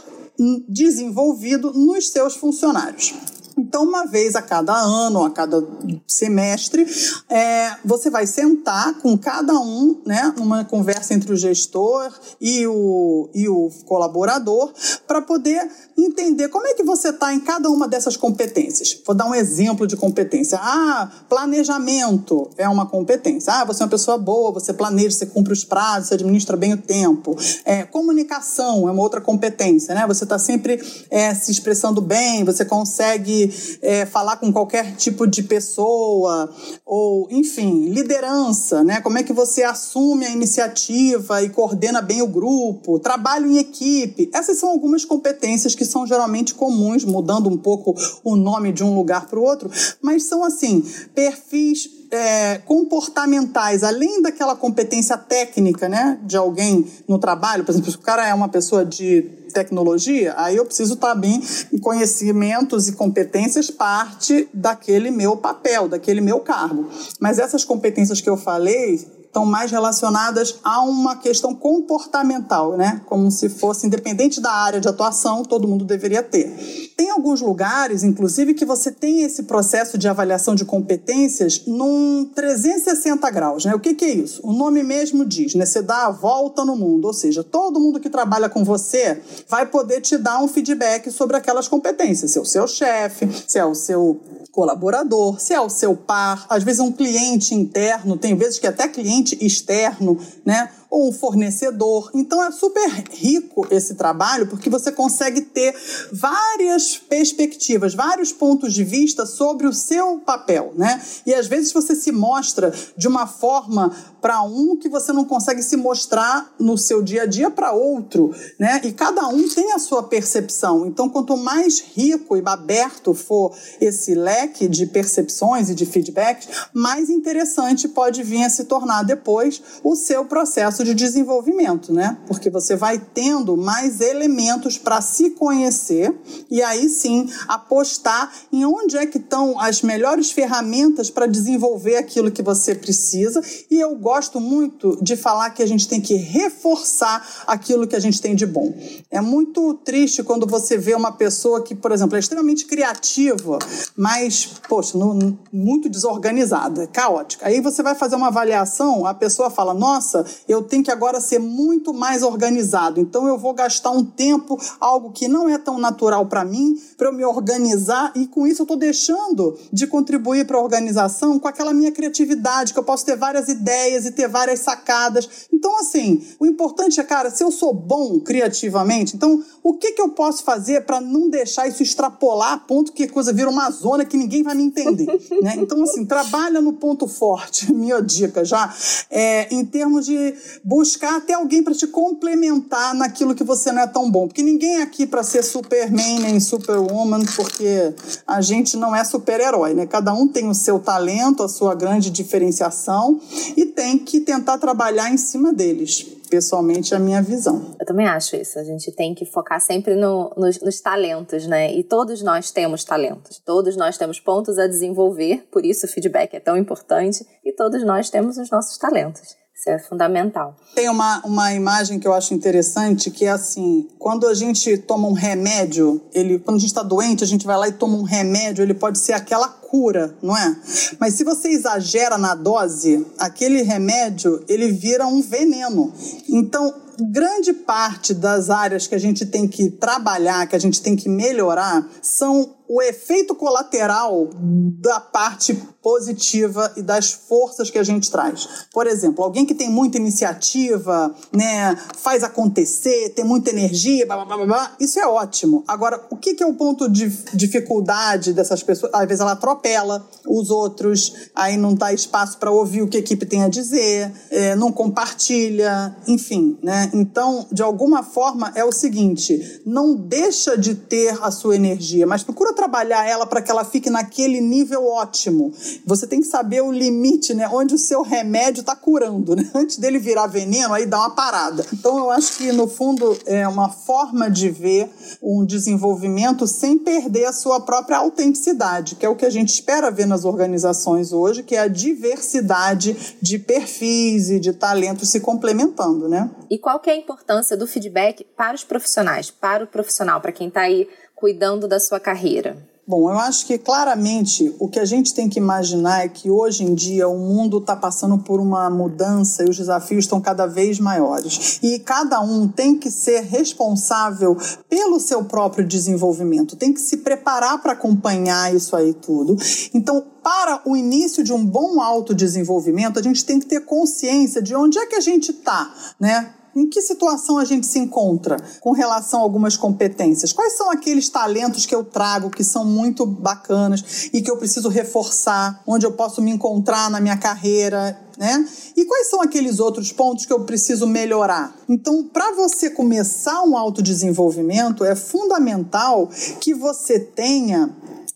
desenvolvido 0.67 1.71
nos 1.73 2.09
seus 2.09 2.35
funcionários. 2.35 3.13
Então, 3.61 3.83
uma 3.83 4.07
vez 4.07 4.35
a 4.35 4.41
cada 4.41 4.73
ano, 4.73 5.23
a 5.23 5.29
cada 5.29 5.63
semestre, 6.07 6.85
é, 7.29 7.75
você 7.85 8.09
vai 8.09 8.25
sentar 8.25 8.95
com 8.95 9.15
cada 9.15 9.53
um, 9.53 10.01
né, 10.03 10.33
numa 10.35 10.65
conversa 10.65 11.13
entre 11.13 11.31
o 11.31 11.37
gestor 11.37 12.11
e 12.39 12.65
o, 12.65 13.29
e 13.35 13.47
o 13.47 13.69
colaborador, 13.85 14.73
para 15.07 15.21
poder 15.21 15.69
entender 15.95 16.49
como 16.49 16.65
é 16.65 16.73
que 16.73 16.81
você 16.81 17.09
está 17.09 17.33
em 17.33 17.39
cada 17.39 17.69
uma 17.69 17.87
dessas 17.87 18.17
competências. 18.17 18.99
Vou 19.05 19.15
dar 19.15 19.27
um 19.27 19.35
exemplo 19.35 19.85
de 19.85 19.95
competência. 19.95 20.57
Ah, 20.59 21.11
planejamento 21.29 22.49
é 22.57 22.67
uma 22.67 22.87
competência. 22.87 23.53
Ah, 23.53 23.65
você 23.65 23.83
é 23.83 23.85
uma 23.85 23.91
pessoa 23.91 24.17
boa, 24.17 24.51
você 24.51 24.73
planeja, 24.73 25.11
você 25.11 25.25
cumpre 25.27 25.53
os 25.53 25.63
prazos, 25.63 26.09
você 26.09 26.15
administra 26.15 26.57
bem 26.57 26.73
o 26.73 26.77
tempo. 26.77 27.37
É, 27.63 27.83
comunicação 27.83 28.89
é 28.89 28.91
uma 28.91 29.03
outra 29.03 29.21
competência, 29.21 29.93
né? 29.93 30.07
Você 30.07 30.23
está 30.23 30.39
sempre 30.39 30.81
é, 31.11 31.33
se 31.35 31.51
expressando 31.51 32.01
bem, 32.01 32.43
você 32.43 32.65
consegue 32.65 33.50
é, 33.81 34.05
falar 34.05 34.37
com 34.37 34.51
qualquer 34.51 34.95
tipo 34.95 35.27
de 35.27 35.43
pessoa, 35.43 36.53
ou, 36.85 37.27
enfim, 37.31 37.89
liderança, 37.89 38.83
né? 38.83 39.01
Como 39.01 39.17
é 39.17 39.23
que 39.23 39.33
você 39.33 39.63
assume 39.63 40.25
a 40.25 40.31
iniciativa 40.31 41.41
e 41.41 41.49
coordena 41.49 42.01
bem 42.01 42.21
o 42.21 42.27
grupo, 42.27 42.99
trabalho 42.99 43.47
em 43.47 43.57
equipe. 43.57 44.29
Essas 44.33 44.57
são 44.57 44.69
algumas 44.69 45.05
competências 45.05 45.75
que 45.75 45.85
são 45.85 46.05
geralmente 46.05 46.53
comuns, 46.53 47.05
mudando 47.05 47.49
um 47.49 47.57
pouco 47.57 47.95
o 48.23 48.35
nome 48.35 48.71
de 48.71 48.83
um 48.83 48.95
lugar 48.95 49.27
para 49.27 49.39
o 49.39 49.43
outro, 49.43 49.69
mas 50.01 50.23
são, 50.23 50.43
assim, 50.43 50.83
perfis 51.13 52.00
é, 52.11 52.57
comportamentais, 52.59 53.83
além 53.83 54.21
daquela 54.21 54.55
competência 54.55 55.17
técnica, 55.17 55.87
né, 55.87 56.19
de 56.23 56.35
alguém 56.35 56.85
no 57.07 57.17
trabalho, 57.17 57.63
por 57.63 57.71
exemplo, 57.71 57.89
se 57.89 57.97
o 57.97 58.01
cara 58.01 58.27
é 58.27 58.33
uma 58.33 58.49
pessoa 58.49 58.85
de 58.85 59.21
tecnologia, 59.53 60.33
aí 60.37 60.55
eu 60.57 60.65
preciso 60.65 60.93
estar 60.93 61.15
bem 61.15 61.41
em 61.71 61.77
conhecimentos 61.77 62.87
e 62.87 62.93
competências 62.93 63.69
parte 63.69 64.47
daquele 64.53 65.11
meu 65.11 65.37
papel, 65.37 65.87
daquele 65.87 66.21
meu 66.21 66.39
cargo. 66.39 66.89
Mas 67.19 67.39
essas 67.39 67.63
competências 67.63 68.21
que 68.21 68.29
eu 68.29 68.37
falei 68.37 69.05
estão 69.31 69.45
mais 69.45 69.71
relacionadas 69.71 70.59
a 70.61 70.81
uma 70.81 71.15
questão 71.15 71.55
comportamental, 71.55 72.75
né? 72.75 73.01
Como 73.05 73.31
se 73.31 73.47
fosse 73.47 73.87
independente 73.87 74.41
da 74.41 74.51
área 74.51 74.81
de 74.81 74.89
atuação, 74.89 75.43
todo 75.43 75.67
mundo 75.67 75.85
deveria 75.85 76.21
ter. 76.21 76.91
Tem 76.97 77.09
alguns 77.09 77.39
lugares, 77.39 78.03
inclusive, 78.03 78.53
que 78.53 78.65
você 78.65 78.91
tem 78.91 79.23
esse 79.23 79.43
processo 79.43 79.97
de 79.97 80.07
avaliação 80.09 80.53
de 80.53 80.65
competências 80.65 81.63
num 81.65 82.29
360 82.35 83.29
graus, 83.31 83.63
né? 83.63 83.73
O 83.73 83.79
que, 83.79 83.93
que 83.93 84.03
é 84.03 84.13
isso? 84.13 84.41
O 84.43 84.51
nome 84.51 84.83
mesmo 84.83 85.25
diz, 85.25 85.55
né? 85.55 85.65
Você 85.65 85.81
dá 85.81 86.07
a 86.07 86.11
volta 86.11 86.65
no 86.65 86.75
mundo, 86.75 87.05
ou 87.05 87.13
seja, 87.13 87.41
todo 87.41 87.79
mundo 87.79 88.01
que 88.01 88.09
trabalha 88.09 88.49
com 88.49 88.65
você 88.65 89.21
vai 89.47 89.65
poder 89.65 90.01
te 90.01 90.17
dar 90.17 90.43
um 90.43 90.47
feedback 90.47 91.09
sobre 91.09 91.37
aquelas 91.37 91.69
competências. 91.69 92.31
Se 92.31 92.37
é 92.37 92.41
o 92.41 92.45
seu 92.45 92.67
chefe, 92.67 93.29
se 93.47 93.57
é 93.57 93.65
o 93.65 93.73
seu 93.73 94.19
colaborador, 94.51 95.39
se 95.39 95.53
é 95.53 95.61
o 95.61 95.69
seu 95.69 95.95
par, 95.95 96.45
às 96.49 96.63
vezes 96.63 96.81
um 96.81 96.91
cliente 96.91 97.55
interno, 97.55 98.17
tem 98.17 98.35
vezes 98.35 98.59
que 98.59 98.67
até 98.67 98.87
cliente 98.87 99.37
externo, 99.43 100.19
né? 100.45 100.69
Ou 100.91 101.07
um 101.07 101.13
fornecedor. 101.13 102.11
Então 102.13 102.43
é 102.43 102.51
super 102.51 102.87
rico 103.11 103.65
esse 103.71 103.95
trabalho 103.95 104.47
porque 104.47 104.69
você 104.69 104.91
consegue 104.91 105.41
ter 105.41 105.73
várias 106.11 106.97
perspectivas, 106.97 107.95
vários 107.95 108.33
pontos 108.33 108.73
de 108.73 108.83
vista 108.83 109.25
sobre 109.25 109.65
o 109.65 109.73
seu 109.73 110.19
papel, 110.19 110.73
né? 110.75 111.01
E 111.25 111.33
às 111.33 111.47
vezes 111.47 111.71
você 111.71 111.95
se 111.95 112.11
mostra 112.11 112.73
de 112.97 113.07
uma 113.07 113.25
forma 113.25 113.95
para 114.21 114.43
um 114.43 114.75
que 114.75 114.89
você 114.89 115.13
não 115.13 115.23
consegue 115.23 115.63
se 115.63 115.77
mostrar 115.77 116.53
no 116.59 116.77
seu 116.77 117.01
dia 117.01 117.23
a 117.23 117.25
dia 117.25 117.49
para 117.49 117.71
outro, 117.71 118.35
né? 118.59 118.81
E 118.83 118.91
cada 118.91 119.27
um 119.29 119.47
tem 119.47 119.71
a 119.71 119.79
sua 119.79 120.03
percepção. 120.03 120.85
Então, 120.85 121.09
quanto 121.09 121.35
mais 121.37 121.79
rico 121.79 122.37
e 122.37 122.43
aberto 122.45 123.13
for 123.13 123.55
esse 123.79 124.13
leque 124.13 124.67
de 124.67 124.85
percepções 124.85 125.69
e 125.69 125.75
de 125.75 125.85
feedbacks, 125.85 126.47
mais 126.73 127.09
interessante 127.09 127.87
pode 127.87 128.21
vir 128.23 128.43
a 128.43 128.49
se 128.49 128.65
tornar 128.65 129.03
depois 129.03 129.61
o 129.83 129.95
seu 129.95 130.25
processo 130.25 130.80
processo 130.81 130.83
de 130.83 130.93
desenvolvimento, 130.93 131.93
né? 131.93 132.17
Porque 132.27 132.49
você 132.49 132.75
vai 132.75 132.99
tendo 132.99 133.55
mais 133.55 134.01
elementos 134.01 134.77
para 134.77 134.99
se 135.01 135.31
conhecer 135.31 136.13
e 136.49 136.61
aí 136.61 136.89
sim 136.89 137.29
apostar 137.47 138.31
em 138.51 138.65
onde 138.65 138.97
é 138.97 139.05
que 139.05 139.17
estão 139.17 139.59
as 139.59 139.81
melhores 139.81 140.31
ferramentas 140.31 141.09
para 141.09 141.27
desenvolver 141.27 141.97
aquilo 141.97 142.31
que 142.31 142.41
você 142.41 142.75
precisa. 142.75 143.41
E 143.69 143.79
eu 143.79 143.95
gosto 143.95 144.39
muito 144.39 144.97
de 145.01 145.15
falar 145.15 145.51
que 145.51 145.63
a 145.63 145.67
gente 145.67 145.87
tem 145.87 146.01
que 146.01 146.15
reforçar 146.15 147.25
aquilo 147.47 147.87
que 147.87 147.95
a 147.95 147.99
gente 147.99 148.21
tem 148.21 148.35
de 148.35 148.45
bom. 148.45 148.73
É 149.09 149.21
muito 149.21 149.73
triste 149.75 150.23
quando 150.23 150.47
você 150.47 150.77
vê 150.77 150.95
uma 150.95 151.11
pessoa 151.11 151.61
que, 151.61 151.75
por 151.75 151.91
exemplo, 151.91 152.15
é 152.15 152.19
extremamente 152.19 152.65
criativa, 152.65 153.59
mas, 153.95 154.45
poxa, 154.67 154.97
no, 154.97 155.37
muito 155.51 155.89
desorganizada, 155.89 156.87
caótica. 156.87 157.47
Aí 157.47 157.61
você 157.61 157.83
vai 157.83 157.95
fazer 157.95 158.15
uma 158.15 158.27
avaliação, 158.27 159.05
a 159.05 159.13
pessoa 159.13 159.49
fala: 159.49 159.73
Nossa, 159.73 160.25
eu 160.47 160.63
tem 160.71 160.81
que 160.81 160.89
agora 160.89 161.19
ser 161.19 161.37
muito 161.37 161.93
mais 161.93 162.23
organizado. 162.23 163.01
Então 163.01 163.27
eu 163.27 163.37
vou 163.37 163.53
gastar 163.53 163.91
um 163.91 164.05
tempo, 164.05 164.57
algo 164.79 165.11
que 165.11 165.27
não 165.27 165.49
é 165.49 165.57
tão 165.57 165.77
natural 165.77 166.25
para 166.27 166.45
mim, 166.45 166.81
para 166.97 167.09
eu 167.09 167.13
me 167.13 167.25
organizar 167.25 168.13
e 168.15 168.25
com 168.25 168.47
isso 168.47 168.61
eu 168.61 168.63
estou 168.63 168.77
deixando 168.77 169.57
de 169.71 169.85
contribuir 169.85 170.47
para 170.47 170.57
a 170.57 170.61
organização 170.61 171.37
com 171.37 171.47
aquela 171.49 171.73
minha 171.73 171.91
criatividade, 171.91 172.71
que 172.71 172.79
eu 172.79 172.85
posso 172.85 173.05
ter 173.05 173.17
várias 173.17 173.49
ideias 173.49 174.05
e 174.05 174.11
ter 174.11 174.29
várias 174.29 174.61
sacadas. 174.61 175.27
Então 175.51 175.77
assim, 175.77 176.25
o 176.39 176.45
importante 176.45 177.01
é, 177.01 177.03
cara, 177.03 177.29
se 177.29 177.43
eu 177.43 177.51
sou 177.51 177.73
bom 177.73 178.17
criativamente, 178.21 179.17
então 179.17 179.43
o 179.63 179.73
que, 179.73 179.91
que 179.91 180.01
eu 180.01 180.09
posso 180.09 180.43
fazer 180.43 180.81
para 180.85 180.99
não 180.99 181.29
deixar 181.29 181.67
isso 181.67 181.83
extrapolar 181.83 182.53
a 182.53 182.57
ponto 182.57 182.91
que 182.91 183.03
a 183.03 183.09
coisa 183.09 183.31
vira 183.31 183.49
uma 183.49 183.69
zona 183.69 184.03
que 184.03 184.17
ninguém 184.17 184.41
vai 184.41 184.55
me 184.55 184.63
entender? 184.63 185.05
né? 185.41 185.55
Então, 185.57 185.83
assim, 185.83 186.05
trabalha 186.05 186.59
no 186.61 186.73
ponto 186.73 187.07
forte, 187.07 187.71
minha 187.73 188.01
dica 188.01 188.43
já, 188.43 188.73
é, 189.09 189.53
em 189.53 189.63
termos 189.63 190.05
de 190.05 190.33
buscar 190.63 191.17
até 191.17 191.33
alguém 191.33 191.61
para 191.61 191.75
te 191.75 191.85
complementar 191.85 192.95
naquilo 192.95 193.35
que 193.35 193.43
você 193.43 193.71
não 193.71 193.81
é 193.81 193.87
tão 193.87 194.09
bom. 194.09 194.27
Porque 194.27 194.41
ninguém 194.41 194.77
é 194.77 194.81
aqui 194.81 195.05
para 195.05 195.23
ser 195.23 195.43
Superman 195.43 196.19
nem 196.19 196.39
Superwoman, 196.39 197.23
porque 197.35 197.93
a 198.25 198.41
gente 198.41 198.75
não 198.77 198.95
é 198.95 199.03
super-herói, 199.03 199.73
né? 199.73 199.85
Cada 199.85 200.13
um 200.13 200.27
tem 200.27 200.49
o 200.49 200.55
seu 200.55 200.79
talento, 200.79 201.43
a 201.43 201.49
sua 201.49 201.75
grande 201.75 202.09
diferenciação 202.09 203.19
e 203.55 203.65
tem 203.65 203.97
que 203.97 204.21
tentar 204.21 204.57
trabalhar 204.57 205.11
em 205.11 205.17
cima 205.17 205.53
deles 205.53 206.20
pessoalmente, 206.31 206.95
a 206.95 206.99
minha 206.99 207.21
visão. 207.21 207.75
Eu 207.77 207.85
também 207.85 208.07
acho 208.07 208.37
isso. 208.37 208.57
A 208.57 208.63
gente 208.63 208.89
tem 208.93 209.13
que 209.13 209.25
focar 209.25 209.59
sempre 209.59 209.95
no, 209.95 210.33
nos, 210.37 210.61
nos, 210.61 210.79
talentos, 210.79 211.45
né? 211.45 211.73
E 211.73 211.83
todos 211.83 212.23
nós 212.23 212.51
temos 212.51 212.85
talentos. 212.85 213.37
Todos 213.37 213.75
nós 213.75 213.97
temos 213.97 214.17
pontos 214.17 214.57
a 214.57 214.65
desenvolver, 214.65 215.45
por 215.51 215.65
isso 215.65 215.85
o 215.85 215.89
feedback 215.89 216.33
é 216.33 216.39
tão 216.39 216.55
importante. 216.55 217.27
E 217.43 217.51
todos 217.51 217.83
nós 217.83 218.09
temos 218.09 218.37
os 218.37 218.49
nossos 218.49 218.77
talentos. 218.77 219.40
Isso 219.61 219.69
é 219.69 219.77
fundamental. 219.77 220.55
Tem 220.73 220.89
uma, 220.89 221.21
uma 221.23 221.53
imagem 221.53 221.99
que 221.99 222.07
eu 222.07 222.13
acho 222.15 222.33
interessante, 222.33 223.11
que 223.11 223.25
é 223.25 223.29
assim, 223.29 223.87
quando 223.99 224.25
a 224.25 224.33
gente 224.33 224.75
toma 224.75 225.07
um 225.07 225.13
remédio, 225.13 226.01
ele, 226.15 226.39
quando 226.39 226.57
a 226.57 226.59
gente 226.59 226.69
está 226.69 226.81
doente, 226.81 227.23
a 227.23 227.27
gente 227.27 227.45
vai 227.45 227.55
lá 227.55 227.67
e 227.67 227.71
toma 227.71 227.95
um 227.95 228.01
remédio, 228.01 228.63
ele 228.63 228.73
pode 228.73 228.97
ser 228.97 229.13
aquela 229.13 229.47
cura, 229.47 230.15
não 230.19 230.35
é? 230.35 230.57
Mas 230.99 231.13
se 231.13 231.23
você 231.23 231.49
exagera 231.49 232.17
na 232.17 232.33
dose, 232.33 233.05
aquele 233.19 233.61
remédio, 233.61 234.43
ele 234.49 234.71
vira 234.71 235.05
um 235.05 235.21
veneno. 235.21 235.93
Então, 236.27 236.73
grande 237.09 237.53
parte 237.53 238.13
das 238.13 238.49
áreas 238.49 238.87
que 238.87 238.95
a 238.95 238.99
gente 238.99 239.25
tem 239.25 239.47
que 239.47 239.69
trabalhar, 239.69 240.47
que 240.47 240.55
a 240.55 240.59
gente 240.59 240.81
tem 240.81 240.95
que 240.95 241.09
melhorar, 241.09 241.87
são 242.01 242.55
o 242.73 242.81
efeito 242.81 243.35
colateral 243.35 244.29
da 244.33 245.01
parte 245.01 245.53
positiva 245.83 246.71
e 246.77 246.81
das 246.81 247.11
forças 247.11 247.69
que 247.69 247.77
a 247.77 247.83
gente 247.83 248.09
traz. 248.09 248.47
Por 248.71 248.87
exemplo, 248.87 249.25
alguém 249.25 249.45
que 249.45 249.53
tem 249.53 249.69
muita 249.69 249.97
iniciativa, 249.97 251.13
né, 251.33 251.75
faz 251.97 252.23
acontecer, 252.23 253.09
tem 253.09 253.25
muita 253.25 253.49
energia, 253.49 254.05
blá, 254.05 254.23
blá, 254.23 254.37
blá, 254.37 254.45
blá, 254.45 254.75
isso 254.79 254.97
é 254.99 255.05
ótimo. 255.05 255.65
Agora, 255.67 256.01
o 256.09 256.15
que, 256.15 256.33
que 256.33 256.41
é 256.41 256.45
o 256.45 256.53
ponto 256.53 256.87
de 256.87 257.09
dificuldade 257.33 258.31
dessas 258.31 258.63
pessoas? 258.63 258.93
Às 258.93 259.05
vezes 259.05 259.19
ela 259.19 259.33
atropela 259.33 260.07
os 260.25 260.49
outros, 260.49 261.13
aí 261.35 261.57
não 261.57 261.73
dá 261.73 261.91
espaço 261.91 262.37
para 262.37 262.51
ouvir 262.51 262.83
o 262.83 262.87
que 262.87 262.95
a 262.95 263.01
equipe 263.01 263.25
tem 263.25 263.43
a 263.43 263.49
dizer, 263.49 264.13
é, 264.29 264.55
não 264.55 264.71
compartilha, 264.71 265.93
enfim, 266.07 266.57
né? 266.63 266.89
Então, 266.93 267.47
de 267.51 267.61
alguma 267.61 268.03
forma, 268.03 268.51
é 268.55 268.63
o 268.63 268.71
seguinte: 268.71 269.61
não 269.65 269.95
deixa 269.95 270.57
de 270.57 270.75
ter 270.75 271.17
a 271.21 271.31
sua 271.31 271.55
energia, 271.55 272.05
mas 272.05 272.23
procura 272.23 272.53
trabalhar 272.53 273.07
ela 273.07 273.25
para 273.25 273.41
que 273.41 273.51
ela 273.51 273.63
fique 273.63 273.89
naquele 273.89 274.41
nível 274.41 274.85
ótimo. 274.85 275.53
Você 275.85 276.05
tem 276.05 276.21
que 276.21 276.27
saber 276.27 276.61
o 276.61 276.71
limite, 276.71 277.33
né? 277.33 277.49
Onde 277.51 277.75
o 277.75 277.77
seu 277.77 278.01
remédio 278.01 278.61
está 278.61 278.75
curando, 278.75 279.35
né? 279.35 279.49
Antes 279.53 279.77
dele 279.77 279.99
virar 279.99 280.27
veneno, 280.27 280.73
aí 280.73 280.85
dá 280.85 280.99
uma 280.99 281.11
parada. 281.11 281.65
Então, 281.73 281.97
eu 281.97 282.09
acho 282.11 282.37
que, 282.37 282.51
no 282.51 282.67
fundo, 282.67 283.17
é 283.25 283.47
uma 283.47 283.69
forma 283.69 284.29
de 284.29 284.49
ver 284.49 284.89
um 285.21 285.45
desenvolvimento 285.45 286.47
sem 286.47 286.77
perder 286.77 287.25
a 287.25 287.33
sua 287.33 287.61
própria 287.61 287.97
autenticidade, 287.97 288.95
que 288.95 289.05
é 289.05 289.09
o 289.09 289.15
que 289.15 289.25
a 289.25 289.29
gente 289.29 289.49
espera 289.49 289.91
ver 289.91 290.05
nas 290.05 290.25
organizações 290.25 291.11
hoje, 291.13 291.43
que 291.43 291.55
é 291.55 291.59
a 291.59 291.67
diversidade 291.67 293.15
de 293.21 293.39
perfis 293.39 294.29
e 294.29 294.39
de 294.39 294.53
talentos 294.53 295.09
se 295.09 295.19
complementando, 295.19 296.07
né? 296.07 296.29
E 296.49 296.57
qual 296.57 296.79
que 296.81 296.89
é 296.89 296.93
a 296.93 296.97
importância 296.97 297.55
do 297.55 297.67
feedback 297.67 298.25
para 298.35 298.55
os 298.55 298.63
profissionais, 298.63 299.31
para 299.31 299.63
o 299.63 299.67
profissional, 299.67 300.19
para 300.19 300.31
quem 300.31 300.47
está 300.47 300.61
aí 300.61 300.89
cuidando 301.15 301.67
da 301.67 301.79
sua 301.79 301.99
carreira? 301.99 302.57
Bom, 302.87 303.09
eu 303.09 303.17
acho 303.19 303.45
que 303.45 303.57
claramente 303.57 304.53
o 304.59 304.67
que 304.67 304.79
a 304.79 304.85
gente 304.85 305.13
tem 305.13 305.29
que 305.29 305.39
imaginar 305.39 306.03
é 306.03 306.09
que 306.09 306.31
hoje 306.31 306.63
em 306.63 306.73
dia 306.73 307.07
o 307.07 307.17
mundo 307.17 307.59
está 307.59 307.75
passando 307.75 308.17
por 308.17 308.39
uma 308.39 308.69
mudança 308.69 309.43
e 309.43 309.49
os 309.49 309.55
desafios 309.55 310.03
estão 310.03 310.19
cada 310.19 310.47
vez 310.47 310.79
maiores. 310.79 311.59
E 311.61 311.79
cada 311.79 312.19
um 312.19 312.47
tem 312.47 312.77
que 312.77 312.89
ser 312.91 313.21
responsável 313.21 314.35
pelo 314.67 314.99
seu 314.99 315.23
próprio 315.23 315.65
desenvolvimento, 315.65 316.57
tem 316.57 316.73
que 316.73 316.81
se 316.81 316.97
preparar 316.97 317.61
para 317.61 317.73
acompanhar 317.73 318.53
isso 318.53 318.75
aí 318.75 318.93
tudo. 318.93 319.37
Então, 319.73 320.03
para 320.23 320.61
o 320.65 320.75
início 320.75 321.23
de 321.23 321.31
um 321.31 321.45
bom 321.45 321.79
autodesenvolvimento, 321.79 322.99
a 322.99 323.03
gente 323.03 323.23
tem 323.23 323.39
que 323.39 323.45
ter 323.45 323.61
consciência 323.61 324.41
de 324.41 324.55
onde 324.55 324.77
é 324.77 324.87
que 324.87 324.95
a 324.95 325.01
gente 325.01 325.31
está, 325.31 325.73
né? 325.99 326.33
Em 326.55 326.67
que 326.67 326.81
situação 326.81 327.37
a 327.37 327.45
gente 327.45 327.65
se 327.65 327.79
encontra 327.79 328.37
com 328.59 328.71
relação 328.71 329.19
a 329.19 329.23
algumas 329.23 329.55
competências? 329.57 330.33
Quais 330.33 330.57
são 330.57 330.69
aqueles 330.69 331.09
talentos 331.09 331.65
que 331.65 331.73
eu 331.73 331.83
trago 331.83 332.29
que 332.29 332.43
são 332.43 332.65
muito 332.65 333.05
bacanas 333.05 334.09
e 334.13 334.21
que 334.21 334.29
eu 334.29 334.37
preciso 334.37 334.69
reforçar, 334.69 335.61
onde 335.65 335.85
eu 335.85 335.91
posso 335.91 336.21
me 336.21 336.31
encontrar 336.31 336.89
na 336.89 336.99
minha 336.99 337.17
carreira? 337.17 337.99
Né? 338.17 338.47
E 338.75 338.85
quais 338.85 339.09
são 339.09 339.21
aqueles 339.21 339.59
outros 339.59 339.91
pontos 339.91 340.25
que 340.25 340.33
eu 340.33 340.41
preciso 340.41 340.85
melhorar? 340.85 341.55
Então, 341.67 342.03
para 342.03 342.33
você 342.33 342.69
começar 342.69 343.41
um 343.43 343.57
autodesenvolvimento, 343.57 344.83
é 344.83 344.95
fundamental 344.95 346.09
que 346.39 346.53
você 346.53 346.99
tenha 346.99 347.69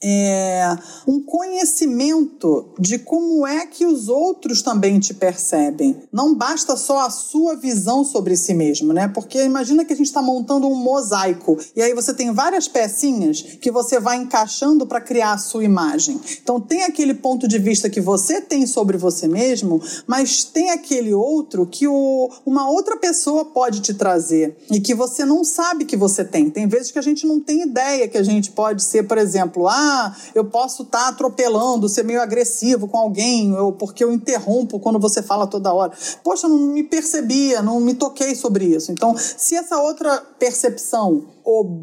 é, 0.04 0.78
um 1.08 1.22
conhecimento 1.22 2.74
de 2.80 3.00
como 3.00 3.46
é 3.46 3.66
que 3.66 3.86
os 3.86 4.08
outros 4.08 4.62
também 4.62 5.00
te 5.00 5.14
percebem. 5.14 5.96
Não 6.12 6.36
basta 6.36 6.76
só 6.76 7.06
a 7.06 7.10
sua 7.10 7.56
visão 7.56 8.04
sobre 8.04 8.36
si 8.36 8.54
mesmo, 8.54 8.94
né? 8.94 9.08
Porque 9.08 9.44
imagina 9.44 9.86
que 9.86 9.94
a 9.94 9.96
gente 9.96 10.08
está 10.08 10.22
montando 10.22 10.68
um 10.68 10.76
mosaico 10.76 11.58
e 11.76 11.82
aí 11.82 11.94
você 11.94 12.14
tem 12.14 12.34
várias 12.34 12.68
pecinhas 12.68 13.42
que 13.42 13.72
você 13.72 14.00
vai 14.00 14.18
encaixando 14.18 14.86
para 14.86 15.02
criar 15.02 15.34
a 15.34 15.38
sua 15.38 15.64
imagem. 15.64 16.20
Então 16.42 16.60
tem 16.60 16.84
aquele 16.84 17.14
ponto 17.14 17.48
de 17.48 17.58
vista 17.58 17.90
que 17.90 18.02
você 18.02 18.42
tem 18.42 18.66
sobre 18.66 18.98
você 18.98 19.28
mesmo, 19.28 19.82
mas 20.06 20.44
tem 20.44 20.72
aquele 20.72 21.14
outro 21.14 21.66
que 21.66 21.88
o, 21.88 22.30
uma 22.46 22.70
outra 22.70 22.98
pessoa 22.98 23.46
pode 23.46 23.82
te 23.82 23.94
trazer 23.94 24.58
e 24.72 24.80
que 24.80 24.94
você 24.94 25.26
não 25.26 25.44
sabe 25.44 25.86
que 25.86 25.98
você 25.98 26.24
tem. 26.24 26.50
Tem 26.50 26.68
vezes 26.68 26.92
que 26.92 27.00
a 27.00 27.02
gente 27.02 27.26
não 27.26 27.40
tem 27.40 27.64
ideia 27.64 28.08
que 28.08 28.18
a 28.18 28.24
gente 28.24 28.52
pode 28.52 28.84
ser, 28.84 29.04
por 29.04 29.18
exemplo, 29.18 29.68
ah, 29.68 29.85
ah, 29.86 30.16
eu 30.34 30.46
posso 30.46 30.84
estar 30.84 31.00
tá 31.00 31.08
atropelando, 31.10 31.88
ser 31.88 32.04
meio 32.04 32.22
agressivo 32.22 32.88
com 32.88 32.98
alguém, 32.98 33.54
ou 33.56 33.72
porque 33.72 34.04
eu 34.04 34.12
interrompo 34.12 34.80
quando 34.80 35.00
você 35.00 35.22
fala 35.22 35.48
toda 35.48 35.74
hora. 35.74 35.94
Poxa, 36.24 36.48
não 36.48 36.58
me 36.58 36.84
percebia, 36.84 37.62
não 37.62 37.80
me 37.80 37.94
toquei 37.94 38.36
sobre 38.36 38.66
isso. 38.66 38.92
Então, 38.92 39.16
se 39.18 39.56
essa 39.56 39.78
outra 39.78 40.18
percepção 40.40 41.35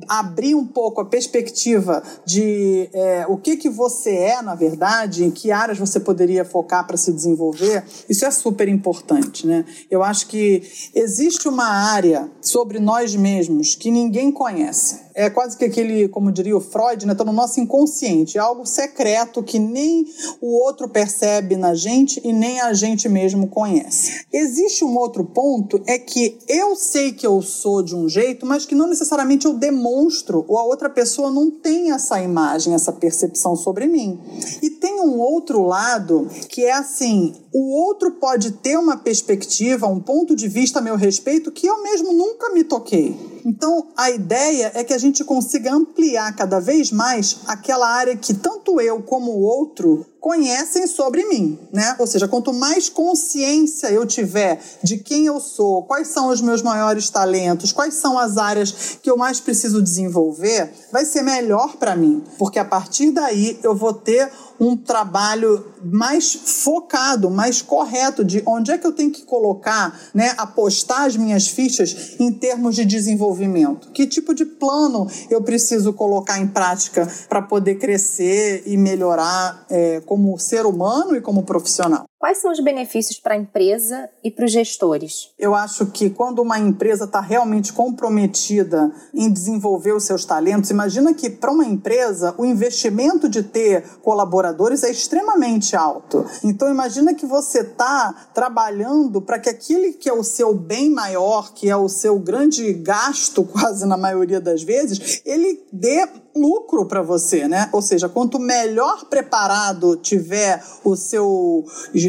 abrir 0.08 0.54
um 0.54 0.66
pouco 0.66 1.00
a 1.00 1.04
perspectiva 1.04 2.02
de 2.24 2.88
é, 2.92 3.26
o 3.28 3.36
que, 3.36 3.56
que 3.56 3.68
você 3.68 4.14
é, 4.14 4.42
na 4.42 4.54
verdade, 4.54 5.24
em 5.24 5.30
que 5.30 5.50
áreas 5.50 5.78
você 5.78 6.00
poderia 6.00 6.44
focar 6.44 6.86
para 6.86 6.96
se 6.96 7.12
desenvolver, 7.12 7.84
isso 8.08 8.24
é 8.24 8.30
super 8.30 8.68
importante. 8.68 9.46
Né? 9.46 9.64
Eu 9.90 10.02
acho 10.02 10.26
que 10.26 10.62
existe 10.94 11.48
uma 11.48 11.68
área 11.68 12.30
sobre 12.40 12.78
nós 12.78 13.14
mesmos 13.14 13.74
que 13.74 13.90
ninguém 13.90 14.32
conhece. 14.32 15.12
É 15.14 15.28
quase 15.28 15.56
que 15.56 15.64
aquele, 15.64 16.08
como 16.08 16.32
diria 16.32 16.56
o 16.56 16.60
Freud, 16.60 17.06
né? 17.06 17.14
Tá 17.14 17.24
no 17.24 17.32
nosso 17.32 17.60
inconsciente. 17.60 18.38
É 18.38 18.40
algo 18.40 18.64
secreto 18.64 19.42
que 19.42 19.58
nem 19.58 20.06
o 20.40 20.58
outro 20.64 20.88
percebe 20.88 21.56
na 21.56 21.74
gente 21.74 22.20
e 22.24 22.32
nem 22.32 22.60
a 22.60 22.72
gente 22.72 23.08
mesmo 23.08 23.46
conhece. 23.48 24.24
Existe 24.32 24.84
um 24.84 24.96
outro 24.96 25.24
ponto, 25.24 25.82
é 25.86 25.98
que 25.98 26.38
eu 26.48 26.74
sei 26.74 27.12
que 27.12 27.26
eu 27.26 27.42
sou 27.42 27.82
de 27.82 27.94
um 27.94 28.08
jeito, 28.08 28.46
mas 28.46 28.64
que 28.64 28.74
não 28.74 28.88
necessariamente 28.88 29.46
eu 29.46 29.51
eu 29.52 29.58
demonstro 29.58 30.44
ou 30.48 30.58
a 30.58 30.64
outra 30.64 30.88
pessoa 30.88 31.30
não 31.30 31.50
tem 31.50 31.92
essa 31.92 32.20
imagem, 32.20 32.74
essa 32.74 32.92
percepção 32.92 33.54
sobre 33.54 33.86
mim. 33.86 34.18
E 34.62 34.70
tem 34.70 35.00
um 35.00 35.20
outro 35.20 35.62
lado 35.62 36.28
que 36.48 36.64
é 36.64 36.72
assim: 36.72 37.34
o 37.52 37.74
outro 37.74 38.12
pode 38.12 38.52
ter 38.52 38.78
uma 38.78 38.96
perspectiva, 38.96 39.86
um 39.86 40.00
ponto 40.00 40.34
de 40.34 40.48
vista 40.48 40.78
a 40.78 40.82
meu 40.82 40.96
respeito 40.96 41.52
que 41.52 41.66
eu 41.66 41.82
mesmo 41.82 42.12
nunca 42.12 42.52
me 42.52 42.64
toquei. 42.64 43.31
Então, 43.44 43.88
a 43.96 44.10
ideia 44.10 44.72
é 44.74 44.84
que 44.84 44.92
a 44.92 44.98
gente 44.98 45.24
consiga 45.24 45.72
ampliar 45.72 46.34
cada 46.36 46.60
vez 46.60 46.90
mais 46.90 47.38
aquela 47.46 47.88
área 47.88 48.16
que 48.16 48.34
tanto 48.34 48.80
eu 48.80 49.02
como 49.02 49.32
o 49.32 49.42
outro 49.42 50.06
conhecem 50.22 50.86
sobre 50.86 51.24
mim, 51.24 51.58
né? 51.72 51.96
Ou 51.98 52.06
seja, 52.06 52.28
quanto 52.28 52.52
mais 52.52 52.88
consciência 52.88 53.88
eu 53.88 54.06
tiver 54.06 54.60
de 54.80 54.96
quem 54.98 55.26
eu 55.26 55.40
sou, 55.40 55.82
quais 55.82 56.08
são 56.08 56.28
os 56.28 56.40
meus 56.40 56.62
maiores 56.62 57.10
talentos, 57.10 57.72
quais 57.72 57.94
são 57.94 58.16
as 58.16 58.36
áreas 58.36 58.98
que 59.02 59.10
eu 59.10 59.16
mais 59.16 59.40
preciso 59.40 59.82
desenvolver, 59.82 60.72
vai 60.92 61.04
ser 61.04 61.22
melhor 61.22 61.76
para 61.76 61.96
mim, 61.96 62.22
porque 62.38 62.60
a 62.60 62.64
partir 62.64 63.10
daí 63.10 63.58
eu 63.64 63.74
vou 63.74 63.92
ter 63.92 64.30
um 64.62 64.76
trabalho 64.76 65.72
mais 65.82 66.32
focado, 66.32 67.28
mais 67.28 67.60
correto 67.60 68.24
de 68.24 68.40
onde 68.46 68.70
é 68.70 68.78
que 68.78 68.86
eu 68.86 68.92
tenho 68.92 69.10
que 69.10 69.24
colocar, 69.24 70.00
né, 70.14 70.32
apostar 70.38 71.02
as 71.02 71.16
minhas 71.16 71.48
fichas 71.48 72.14
em 72.20 72.30
termos 72.30 72.76
de 72.76 72.84
desenvolvimento. 72.84 73.90
Que 73.90 74.06
tipo 74.06 74.32
de 74.32 74.44
plano 74.44 75.08
eu 75.28 75.42
preciso 75.42 75.92
colocar 75.92 76.38
em 76.38 76.46
prática 76.46 77.10
para 77.28 77.42
poder 77.42 77.74
crescer 77.74 78.62
e 78.64 78.76
melhorar 78.76 79.66
é, 79.68 80.00
como 80.06 80.38
ser 80.38 80.64
humano 80.64 81.16
e 81.16 81.20
como 81.20 81.42
profissional. 81.42 82.04
Quais 82.22 82.38
são 82.38 82.52
os 82.52 82.60
benefícios 82.60 83.18
para 83.18 83.34
a 83.34 83.36
empresa 83.36 84.08
e 84.22 84.30
para 84.30 84.44
os 84.44 84.52
gestores? 84.52 85.30
Eu 85.36 85.56
acho 85.56 85.86
que 85.86 86.08
quando 86.08 86.38
uma 86.38 86.56
empresa 86.56 87.02
está 87.04 87.20
realmente 87.20 87.72
comprometida 87.72 88.94
em 89.12 89.28
desenvolver 89.28 89.90
os 89.90 90.04
seus 90.04 90.24
talentos, 90.24 90.70
imagina 90.70 91.12
que 91.12 91.28
para 91.28 91.50
uma 91.50 91.64
empresa 91.64 92.32
o 92.38 92.46
investimento 92.46 93.28
de 93.28 93.42
ter 93.42 93.82
colaboradores 94.02 94.84
é 94.84 94.90
extremamente 94.92 95.74
alto. 95.74 96.24
Então 96.44 96.70
imagina 96.70 97.12
que 97.12 97.26
você 97.26 97.62
está 97.62 98.14
trabalhando 98.32 99.20
para 99.20 99.40
que 99.40 99.50
aquele 99.50 99.92
que 99.92 100.08
é 100.08 100.12
o 100.12 100.22
seu 100.22 100.54
bem 100.54 100.90
maior, 100.90 101.52
que 101.52 101.68
é 101.68 101.76
o 101.76 101.88
seu 101.88 102.20
grande 102.20 102.72
gasto, 102.72 103.42
quase 103.42 103.84
na 103.84 103.96
maioria 103.96 104.40
das 104.40 104.62
vezes, 104.62 105.20
ele 105.26 105.60
dê 105.72 106.06
lucro 106.34 106.86
para 106.86 107.02
você, 107.02 107.46
né? 107.46 107.68
Ou 107.72 107.82
seja, 107.82 108.08
quanto 108.08 108.38
melhor 108.38 109.04
preparado 109.04 109.96
tiver 109.96 110.62
o 110.82 110.96
seu, 110.96 111.64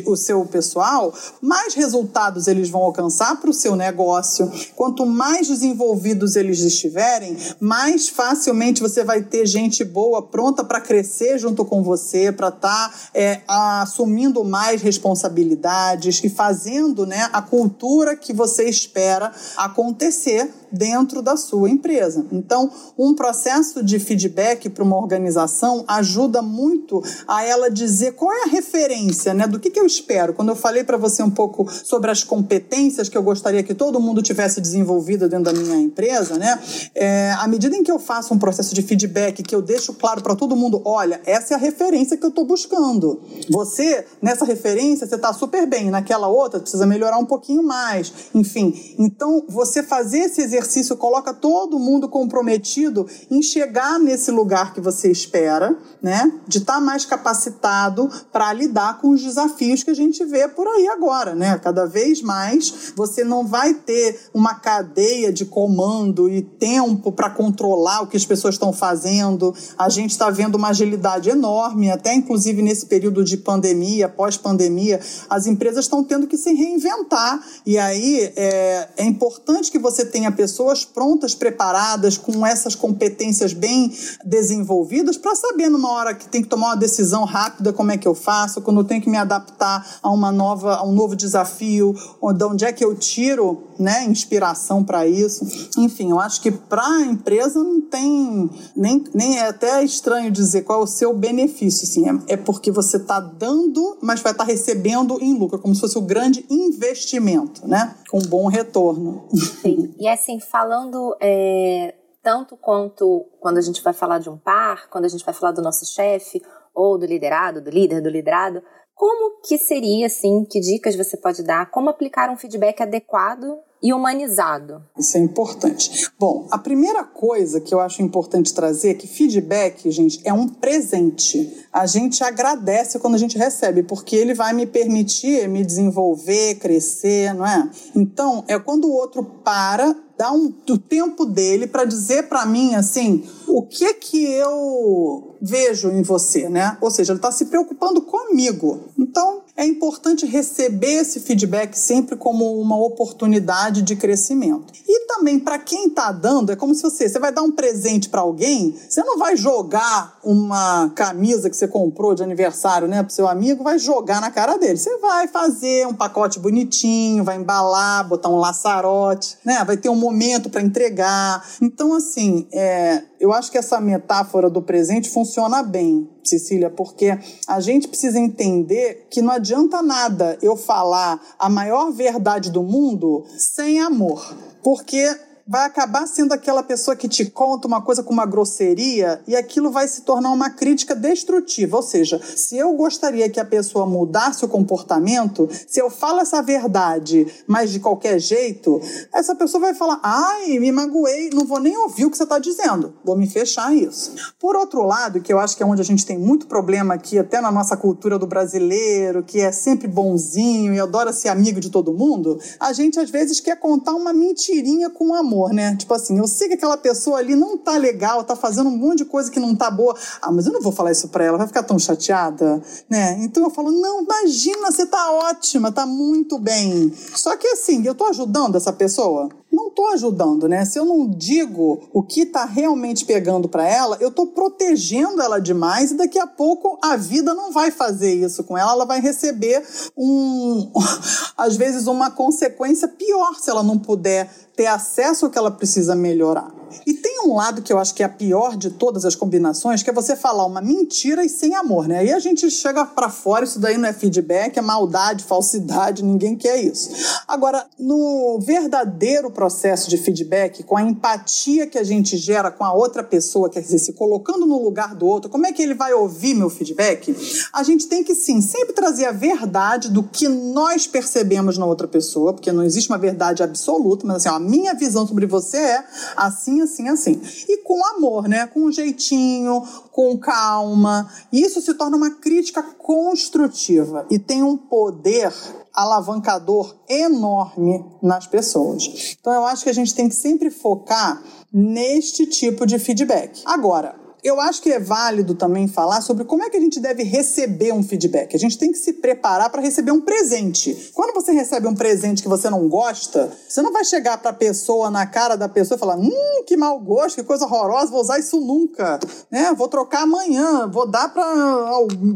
o 0.06 0.16
seu 0.16 0.46
pessoal, 0.46 1.14
mais 1.42 1.74
resultados 1.74 2.48
eles 2.48 2.70
vão 2.70 2.82
alcançar 2.82 3.40
para 3.40 3.50
o 3.50 3.54
seu 3.54 3.76
negócio. 3.76 4.52
Quanto 4.76 5.06
mais 5.06 5.48
desenvolvidos 5.48 6.36
eles 6.36 6.60
estiverem, 6.60 7.38
mais 7.60 8.10
facilmente 8.10 8.82
você 8.82 9.04
vai 9.04 9.22
ter 9.22 9.46
gente 9.46 9.84
boa 9.84 10.22
pronta 10.22 10.64
para 10.64 10.82
crescer 10.82 11.38
junto 11.38 11.66
com 11.66 11.84
você, 11.84 12.32
para 12.32 12.48
estar 12.50 12.90
tá, 12.90 12.94
é, 13.14 13.42
assumindo 13.48 14.44
mais 14.44 14.82
responsabilidades 14.82 16.24
e 16.24 16.30
fazendo 16.30 17.06
né, 17.06 17.30
a 17.34 17.42
cultura 17.42 18.16
que 18.16 18.34
você 18.34 18.70
espera 18.70 19.32
acontecer 19.58 20.50
dentro 20.72 21.22
da 21.22 21.38
sua 21.38 21.70
empresa. 21.70 22.26
Então, 22.32 22.72
um 22.98 23.14
processo 23.14 23.84
de 23.84 24.00
feedback 24.14 24.70
para 24.70 24.84
uma 24.84 24.96
organização 24.96 25.84
ajuda 25.88 26.42
muito 26.42 27.04
a 27.28 27.44
ela 27.44 27.70
dizer 27.70 28.14
qual 28.14 28.32
é 28.32 28.44
a 28.44 28.48
referência, 28.48 29.34
né, 29.34 29.48
do 29.48 29.60
que, 29.60 29.72
que 29.72 29.80
eu 29.80 29.86
espero. 29.86 30.34
Quando 30.34 30.50
eu 30.50 30.56
falei 30.56 30.84
para 30.84 30.98
você 30.98 31.24
um 31.24 31.30
pouco 31.30 31.68
sobre 31.72 32.12
as 32.12 32.24
competências 32.24 33.10
que 33.10 33.18
eu 33.18 33.24
gostaria 33.24 33.64
que 33.64 33.74
todo 33.74 34.00
mundo 34.00 34.22
tivesse 34.22 34.62
desenvolvido 34.62 35.28
dentro 35.28 35.46
da 35.46 35.54
minha 35.54 35.78
empresa, 35.78 36.38
né, 36.38 36.60
é, 36.94 37.34
à 37.40 37.48
medida 37.48 37.76
em 37.76 37.84
que 37.84 37.92
eu 37.92 37.98
faço 37.98 38.34
um 38.34 38.38
processo 38.38 38.76
de 38.76 38.82
feedback, 38.84 39.42
que 39.42 39.56
eu 39.56 39.62
deixo 39.62 39.94
claro 39.94 40.22
para 40.22 40.36
todo 40.36 40.56
mundo, 40.56 40.82
olha, 40.86 41.20
essa 41.26 41.54
é 41.54 41.58
a 41.58 41.60
referência 41.60 42.16
que 42.16 42.24
eu 42.24 42.30
estou 42.30 42.46
buscando. 42.46 43.20
Você, 43.50 44.06
nessa 44.22 44.46
referência, 44.46 45.08
você 45.08 45.16
está 45.16 45.34
super 45.34 45.66
bem, 45.66 45.90
naquela 45.90 46.28
outra, 46.28 46.60
precisa 46.60 46.86
melhorar 46.86 47.18
um 47.18 47.26
pouquinho 47.26 47.64
mais. 47.64 48.14
Enfim, 48.36 48.96
então 49.00 49.44
você 49.48 49.82
fazer 49.82 50.20
esse 50.20 50.42
exercício 50.42 50.96
coloca 50.96 51.34
todo 51.34 51.80
mundo 51.80 52.08
comprometido 52.08 53.08
em 53.32 53.42
chegar 53.42 54.00
nesse 54.04 54.30
lugar 54.32 54.74
que 54.74 54.82
você 54.82 55.12
espera, 55.12 55.76
né? 56.02 56.32
De 56.48 56.60
estar 56.60 56.76
tá 56.76 56.82
mais 56.82 57.06
capacitado 57.06 58.10
para 58.32 58.52
lidar 58.54 59.00
com 59.00 59.10
os 59.10 59.22
desafios 59.22 59.84
que 59.84 59.90
a 59.90 59.94
gente 59.96 60.24
vê 60.26 60.48
por 60.48 60.68
aí 60.68 60.88
agora, 60.88 61.34
né? 61.34 61.58
Cada 61.58 61.86
vez 61.86 62.22
mais 62.22 62.94
você 62.96 63.24
não 63.24 63.46
vai 63.46 63.74
ter 63.74 64.30
uma 64.34 64.56
cadeia 64.56 65.32
de 65.32 65.46
comando 65.46 66.30
e 66.30 66.42
tempo 66.42 67.12
para 67.12 67.30
controlar 67.30 68.02
o 68.02 68.08
que 68.08 68.18
as 68.18 68.26
pessoas 68.26 68.56
estão 68.56 68.74
fazendo. 68.74 69.54
A 69.78 69.90
gente 69.90 70.12
está 70.12 70.30
vendo 70.30 70.56
uma 70.56 70.70
agilidade 70.70 71.30
enorme, 71.30 71.90
até 71.90 72.14
inclusive 72.14 72.62
nesse 72.62 72.86
período 72.86 73.24
de 73.24 73.38
pandemia, 73.38 74.10
pós-pandemia, 74.10 75.00
as 75.30 75.48
empresas 75.48 75.86
estão 75.86 76.04
tendo 76.04 76.28
que 76.28 76.38
se 76.38 76.54
reinventar. 76.54 77.42
E 77.66 77.78
aí 77.78 78.32
é, 78.36 78.90
é 78.98 79.06
importante 79.06 79.72
que 79.72 79.80
você 79.80 80.06
tenha 80.06 80.32
pessoas 80.32 80.74
pessoas 80.74 80.86
prontas, 80.86 81.34
preparadas, 81.34 82.18
com 82.18 82.46
essas 82.46 82.76
competências 82.76 83.54
bem 83.54 83.93
desenvolvidas, 84.24 85.18
para 85.18 85.36
saber 85.36 85.70
numa 85.70 85.92
hora 85.92 86.14
que 86.14 86.28
tem 86.28 86.42
que 86.42 86.50
tomar 86.50 86.68
uma 86.68 86.76
decisão 86.76 87.24
rápida 87.24 87.74
como 87.74 87.92
é 87.92 87.98
que 87.98 88.08
eu 88.08 88.16
faço, 88.16 88.62
quando 88.62 88.82
eu 88.82 88.84
tenho 88.84 89.02
que 89.02 89.10
me 89.10 89.18
adaptar 89.18 90.00
a 90.02 90.10
uma 90.10 90.32
nova, 90.32 90.76
a 90.76 90.84
um 90.84 90.92
novo 90.92 91.16
desafio, 91.16 91.94
de 92.36 92.44
onde 92.44 92.66
é 92.66 92.72
que 92.74 92.84
eu 92.84 92.96
tiro 92.96 93.64
né, 93.80 94.06
inspiração 94.06 94.84
para 94.84 95.08
isso. 95.08 95.46
Enfim, 95.78 96.12
eu 96.12 96.20
acho 96.20 96.42
que 96.42 96.52
para 96.52 96.86
a 96.86 97.02
empresa 97.02 97.64
não 97.64 97.82
tem 97.82 98.50
nem, 98.76 99.04
nem 99.14 99.38
é 99.38 99.48
até 99.48 99.84
estranho 99.84 100.32
dizer 100.32 100.64
qual 100.64 100.82
é 100.82 100.84
o 100.84 100.88
seu 100.88 101.14
benefício, 101.14 101.88
assim, 101.88 102.10
é, 102.10 102.34
é 102.34 102.38
porque 102.38 102.72
você 102.72 102.98
está 102.98 103.20
dando, 103.20 103.98
mas 104.02 104.22
vai 104.22 104.32
estar 104.32 104.46
tá 104.46 104.52
recebendo 104.52 105.18
em 105.22 105.38
lucro, 105.38 105.60
como 105.60 105.74
se 105.74 105.82
fosse 105.82 105.98
o 105.98 106.02
um 106.02 106.06
grande 106.06 106.46
investimento, 106.50 107.68
né, 107.68 107.96
com 108.10 108.20
bom 108.20 108.48
retorno. 108.48 109.28
Sim. 109.62 109.94
E 110.00 110.08
assim, 110.08 110.40
falando 110.40 111.16
é, 111.22 111.96
tanto 112.24 112.56
quanto 112.56 113.26
quando 113.40 113.58
a 113.58 113.62
gente 113.62 113.84
vai 113.84 113.94
falar 113.94 114.20
de 114.20 114.30
um 114.30 114.38
par, 114.38 114.90
quando 114.90 115.06
a 115.06 115.10
gente 115.10 115.26
vai 115.26 115.34
falar 115.34 115.52
do 115.52 115.62
nosso 115.62 115.86
chefe, 115.86 116.42
ou 116.74 116.98
do 116.98 117.06
liderado, 117.06 117.62
do 117.62 117.70
líder, 117.70 118.02
do 118.02 118.10
liderado, 118.10 118.64
como 118.96 119.42
que 119.42 119.58
seria, 119.58 120.06
assim, 120.06 120.46
que 120.50 120.60
dicas 120.60 120.96
você 120.96 121.18
pode 121.18 121.44
dar? 121.44 121.70
Como 121.70 121.90
aplicar 121.90 122.30
um 122.30 122.38
feedback 122.38 122.82
adequado 122.82 123.58
e 123.82 123.92
humanizado? 123.92 124.82
Isso 124.98 125.18
é 125.18 125.20
importante. 125.20 126.10
Bom, 126.18 126.48
a 126.50 126.58
primeira 126.58 127.04
coisa 127.04 127.60
que 127.60 127.74
eu 127.74 127.82
acho 127.82 128.02
importante 128.02 128.54
trazer 128.54 128.92
é 128.92 128.94
que 128.94 129.08
feedback, 129.08 129.92
gente, 129.92 130.22
é 130.24 130.32
um 130.32 130.48
presente. 130.48 131.66
A 131.72 131.86
gente 131.86 132.24
agradece 132.24 133.00
quando 133.00 133.16
a 133.16 133.18
gente 133.18 133.38
recebe, 133.38 133.84
porque 133.84 134.16
ele 134.16 134.34
vai 134.34 134.54
me 134.54 134.66
permitir 134.66 135.50
me 135.50 135.66
desenvolver, 135.66 136.56
crescer, 136.56 137.34
não 137.34 137.46
é? 137.46 137.70
Então, 137.96 138.46
é 138.48 138.58
quando 138.58 138.86
o 138.86 138.94
outro 138.94 139.24
para 139.44 139.94
dá 140.18 140.32
um, 140.32 140.54
o 140.70 140.78
tempo 140.78 141.26
dele 141.26 141.68
para 141.68 141.86
dizer 141.86 142.30
para 142.30 142.46
mim 142.46 142.76
assim 142.76 143.24
o 143.48 143.64
que 143.64 143.94
que 143.96 144.24
eu 144.26 145.33
vejo 145.46 145.90
em 145.92 146.02
você, 146.02 146.48
né? 146.48 146.78
Ou 146.80 146.90
seja, 146.90 147.12
ele 147.12 147.18
está 147.18 147.30
se 147.30 147.46
preocupando 147.48 148.02
comigo. 148.02 148.86
Então 148.98 149.42
é 149.56 149.66
importante 149.66 150.26
receber 150.26 151.02
esse 151.02 151.20
feedback 151.20 151.78
sempre 151.78 152.16
como 152.16 152.60
uma 152.60 152.76
oportunidade 152.78 153.82
de 153.82 153.96
crescimento. 153.96 154.74
E 154.88 155.06
também 155.06 155.38
para 155.38 155.60
quem 155.60 155.88
está 155.88 156.12
dando, 156.12 156.52
é 156.52 156.56
como 156.56 156.74
se 156.74 156.82
você, 156.82 157.08
você 157.08 157.20
vai 157.20 157.32
dar 157.32 157.44
um 157.44 157.52
presente 157.52 158.10
para 158.10 158.22
alguém, 158.22 158.76
você 158.90 159.04
não 159.04 159.20
vai 159.20 159.36
jogar 159.36 160.18
uma 160.24 160.90
camisa 160.96 161.50
que 161.50 161.58
você 161.58 161.68
comprou 161.68 162.16
de 162.16 162.24
aniversário, 162.24 162.88
né, 162.88 163.04
pro 163.04 163.14
seu 163.14 163.28
amigo, 163.28 163.64
vai 163.64 163.78
jogar 163.78 164.22
na 164.22 164.32
cara 164.32 164.58
dele. 164.58 164.78
Você 164.78 164.98
vai 164.98 165.28
fazer 165.28 165.86
um 165.86 165.94
pacote 165.94 166.40
bonitinho, 166.40 167.24
vai 167.24 167.36
embalar, 167.36 168.08
botar 168.08 168.30
um 168.30 168.38
laçarote, 168.38 169.38
né, 169.46 169.64
vai 169.66 169.78
ter 169.78 169.90
um 169.90 169.96
momento 169.96 170.50
para 170.50 170.62
entregar. 170.62 171.46
Então 171.62 171.94
assim, 171.94 172.48
é, 172.52 173.04
eu 173.20 173.32
acho 173.32 173.52
que 173.52 173.58
essa 173.58 173.80
metáfora 173.80 174.50
do 174.50 174.62
presente 174.62 175.10
funciona 175.10 175.33
bem, 175.64 176.10
Cecília, 176.24 176.70
porque 176.70 177.18
a 177.48 177.60
gente 177.60 177.88
precisa 177.88 178.20
entender 178.20 179.08
que 179.10 179.22
não 179.22 179.32
adianta 179.32 179.82
nada 179.82 180.38
eu 180.42 180.56
falar 180.56 181.22
a 181.40 181.50
maior 181.50 181.92
verdade 181.92 182.52
do 182.52 182.64
mundo 182.64 183.26
sem 183.38 183.80
amor. 183.80 184.36
Porque 184.64 185.16
vai 185.46 185.66
acabar 185.66 186.08
sendo 186.08 186.34
aquela 186.34 186.64
pessoa 186.64 186.96
que 186.96 187.08
te 187.08 187.26
conta 187.26 187.68
uma 187.68 187.82
coisa 187.82 188.02
com 188.02 188.14
uma 188.14 188.26
grosseria 188.26 189.22
e 189.28 189.36
aquilo 189.36 189.72
vai 189.72 189.88
se 189.88 190.02
tornar 190.02 190.32
uma 190.32 190.50
crítica 190.50 190.96
destrutiva. 190.96 191.78
Ou 191.78 191.84
seja, 191.84 192.20
se 192.24 192.58
eu 192.58 192.74
gostaria 192.74 193.30
que 193.30 193.40
a 193.40 193.46
pessoa 193.46 193.86
mudasse 193.86 194.46
o 194.46 194.48
comportamento, 194.48 195.50
se 195.68 195.82
eu 195.82 195.90
falo 195.90 196.22
essa 196.22 196.42
verdade, 196.42 197.28
mas 197.46 197.72
de 197.72 197.80
qualquer 197.80 198.20
jeito, 198.20 198.82
essa 199.14 199.36
pessoa 199.36 199.62
vai 199.62 199.74
falar: 199.74 200.00
ai, 200.02 200.58
me 200.60 200.72
magoei, 200.72 201.30
não 201.34 201.46
vou 201.46 201.60
nem 201.60 201.78
ouvir 201.78 202.06
o 202.06 202.12
que 202.12 202.18
você 202.18 202.24
está 202.24 202.40
dizendo, 202.40 202.94
vou 203.04 203.18
me 203.18 203.28
fechar 203.28 203.76
isso. 203.76 204.34
Por 204.40 204.56
outro 204.56 204.84
lado, 204.84 205.22
que 205.22 205.32
eu 205.32 205.40
acho 205.40 205.58
que 205.58 205.64
é 205.64 205.66
onde 205.66 205.82
a 205.82 205.86
gente 205.86 206.06
tem 206.06 206.18
muito 206.18 206.48
problema 206.48 206.94
aqui, 206.94 207.20
até 207.20 207.42
na 207.42 207.52
nossa 207.52 207.76
cultura 207.76 208.18
do 208.18 208.28
brasileiro, 208.28 209.24
que 209.24 209.42
é 209.42 209.52
sempre 209.52 209.88
bonzinho 209.88 210.74
e 210.74 210.80
adora 210.80 211.12
ser 211.12 211.30
amigo 211.30 211.60
de 211.60 211.70
todo 211.70 211.94
mundo, 211.94 212.40
a 212.60 212.72
gente 212.72 213.00
às 213.00 213.10
vezes 213.10 213.40
quer 213.40 213.60
contar 213.60 213.94
uma 213.94 214.14
mentirinha 214.14 214.90
com 214.90 215.14
amor 215.14 215.33
amor, 215.34 215.54
né? 215.54 215.76
Tipo 215.76 215.94
assim, 215.94 216.18
eu 216.18 216.28
sei 216.28 216.48
que 216.48 216.54
aquela 216.54 216.78
pessoa 216.78 217.18
ali 217.18 217.36
não 217.36 217.58
tá 217.58 217.76
legal, 217.78 218.24
tá 218.24 218.36
fazendo 218.36 218.70
um 218.70 218.78
monte 218.78 219.00
de 219.00 219.06
coisa 219.06 219.32
que 219.32 219.40
não 219.40 219.56
tá 219.56 219.70
boa. 219.72 219.96
Ah, 220.22 220.32
mas 220.32 220.46
eu 220.46 220.54
não 220.54 220.62
vou 220.62 220.72
falar 220.72 220.92
isso 220.92 221.08
pra 221.10 221.26
ela, 221.26 221.38
vai 221.38 221.48
ficar 221.48 221.64
tão 221.64 221.80
chateada, 221.80 222.62
né? 222.90 223.18
Então 223.22 223.44
eu 223.44 223.50
falo, 223.50 223.72
não, 223.72 224.04
imagina, 224.04 224.72
você 224.72 224.86
tá 224.86 225.12
ótima, 225.12 225.72
tá 225.72 225.86
muito 225.86 226.38
bem. 226.38 226.94
Só 227.16 227.36
que 227.36 227.48
assim, 227.48 227.86
eu 227.86 227.96
tô 227.96 228.06
ajudando 228.06 228.56
essa 228.56 228.72
pessoa? 228.72 229.30
Não 229.54 229.68
estou 229.68 229.88
ajudando, 229.92 230.48
né? 230.48 230.66
Se 230.66 230.80
eu 230.80 230.86
não 230.86 231.08
digo 231.08 231.82
o 231.94 232.02
que 232.02 232.22
está 232.22 232.44
realmente 232.44 233.06
pegando 233.06 233.48
para 233.48 233.68
ela, 233.68 233.98
eu 234.00 234.10
estou 234.10 234.28
protegendo 234.28 235.22
ela 235.22 235.40
demais 235.40 235.92
e 235.92 235.96
daqui 235.96 236.18
a 236.18 236.26
pouco 236.26 236.80
a 236.82 236.96
vida 236.96 237.34
não 237.36 237.52
vai 237.52 237.70
fazer 237.70 238.14
isso 238.14 238.44
com 238.44 238.58
ela, 238.58 238.72
ela 238.72 238.86
vai 238.86 239.00
receber 239.00 239.64
um, 239.96 240.72
às 241.38 241.56
vezes 241.56 241.86
uma 241.86 242.10
consequência 242.10 242.88
pior 242.88 243.36
se 243.40 243.50
ela 243.50 243.62
não 243.62 243.78
puder 243.78 244.30
ter 244.56 244.66
acesso 244.66 245.26
ao 245.26 245.32
que 245.32 245.38
ela 245.38 245.52
precisa 245.52 245.96
melhorar. 245.96 246.63
E 246.86 246.94
tem 246.94 247.22
um 247.26 247.36
lado 247.36 247.62
que 247.62 247.72
eu 247.72 247.80
acho 247.80 247.94
que 247.94 248.04
é 248.04 248.06
a 248.06 248.10
pior 248.10 248.58
de 248.58 248.70
todas 248.70 249.06
as 249.06 249.16
combinações, 249.16 249.82
que 249.82 249.90
é 249.90 249.94
você 249.94 250.16
falar 250.16 250.46
uma 250.46 250.62
mentira 250.62 251.24
e 251.24 251.30
sem 251.30 251.56
amor, 251.56 251.88
né? 251.88 252.00
Aí 252.00 252.12
a 252.12 252.20
gente 252.20 252.50
chega 252.50 252.86
para 252.86 253.10
fora, 253.10 253.46
isso 253.46 253.60
daí 253.60 253.78
não 253.78 253.88
é 253.88 253.94
feedback, 253.94 254.58
é 254.58 254.62
maldade, 254.62 255.24
falsidade, 255.24 256.04
ninguém 256.04 256.36
quer 256.36 256.58
isso. 256.58 256.90
Agora, 257.28 257.66
no 257.80 258.40
verdadeiro 258.42 259.32
processo 259.32 259.90
de 259.90 259.98
feedback, 259.98 260.64
com 260.64 260.78
a 260.78 260.82
empatia 260.82 261.68
que 261.68 261.78
a 261.78 261.84
gente 261.84 262.18
gera 262.18 262.52
com 262.52 262.64
a 262.64 262.74
outra 262.74 263.04
pessoa, 263.04 263.50
quer 263.50 263.62
dizer, 263.62 263.80
se 263.80 263.94
colocando 263.94 264.46
no 264.46 264.62
lugar 264.64 264.96
do 264.96 265.06
outro, 265.06 265.30
como 265.30 265.46
é 265.46 265.52
que 265.52 265.62
ele 265.62 265.74
vai 265.74 265.94
ouvir 265.94 266.34
meu 266.34 266.50
feedback? 266.50 267.16
A 267.54 267.64
gente 267.64 267.88
tem 267.88 268.04
que 268.04 268.16
sim 268.16 268.42
sempre 268.42 268.74
trazer 268.74 269.06
a 269.06 269.12
verdade 269.12 269.90
do 269.90 270.04
que 270.04 270.28
nós 270.28 270.88
percebemos 270.88 271.58
na 271.58 271.66
outra 271.66 271.88
pessoa, 271.88 272.34
porque 272.34 272.52
não 272.52 272.64
existe 272.64 272.90
uma 272.90 272.98
verdade 272.98 273.44
absoluta, 273.44 274.06
mas 274.06 274.18
assim, 274.18 274.30
ó, 274.30 274.34
a 274.34 274.40
minha 274.40 274.74
visão 274.74 275.08
sobre 275.08 275.26
você 275.26 275.58
é 275.58 275.84
assim, 276.16 276.62
assim, 276.64 276.88
assim. 276.90 277.22
E 277.48 277.58
com 277.60 277.86
amor, 277.96 278.28
né? 278.28 278.48
Com 278.48 278.72
jeitinho, 278.72 279.62
com 279.92 280.18
calma. 280.18 281.10
Isso 281.32 281.62
se 281.62 281.74
torna 281.74 281.98
uma 281.98 282.12
crítica 282.12 282.62
construtiva 282.62 284.06
e 284.10 284.18
tem 284.18 284.44
um 284.44 284.58
poder 284.58 285.34
alavancador 285.74 286.76
enorme 286.88 287.84
nas 288.02 288.28
pessoas. 288.28 289.16
Então 289.20 289.34
eu 289.34 289.46
acho 289.46 289.64
que 289.64 289.70
a 289.70 289.74
gente 289.74 289.96
tem 289.96 290.08
que 290.08 290.16
sempre 290.16 290.50
focar 290.50 291.22
neste 291.52 292.26
tipo 292.26 292.66
de 292.66 292.78
feedback. 292.78 293.42
Agora, 293.46 294.03
eu 294.24 294.40
acho 294.40 294.62
que 294.62 294.72
é 294.72 294.80
válido 294.80 295.36
também 295.36 295.68
falar 295.68 296.02
sobre 296.02 296.24
como 296.24 296.44
é 296.44 296.50
que 296.50 296.56
a 296.56 296.60
gente 296.60 296.80
deve 296.80 297.04
receber 297.04 297.74
um 297.74 297.84
feedback. 297.84 298.34
A 298.34 298.40
gente 298.40 298.58
tem 298.58 298.72
que 298.72 298.78
se 298.78 298.94
preparar 298.94 299.50
para 299.50 299.62
receber 299.62 299.92
um 299.92 300.00
presente. 300.00 300.92
Quando 300.94 301.14
você 301.14 301.34
recebe 301.34 301.68
um 301.68 301.76
presente 301.76 302.24
que 302.24 302.30
você 302.30 302.50
não 302.50 302.70
gosta, 302.70 303.32
você 303.48 303.62
não 303.62 303.74
vai 303.74 303.84
chegar 303.84 304.18
para 304.18 304.32
a 304.32 304.34
pessoa 304.34 304.90
na 304.90 305.06
cara 305.06 305.36
da 305.36 305.50
pessoa 305.50 305.76
e 305.76 305.80
falar: 305.80 305.98
"Hum, 305.98 306.44
que 306.48 306.56
mau 306.56 306.80
gosto, 306.80 307.16
que 307.16 307.24
coisa 307.24 307.46
horrorosa, 307.46 307.92
vou 307.92 308.00
usar 308.00 308.18
isso 308.18 308.40
nunca", 308.40 308.98
né? 309.30 309.54
Vou 309.58 309.68
trocar 309.68 310.04
amanhã, 310.04 310.68
vou 310.68 310.88
dar 310.88 311.14
para 311.14 311.26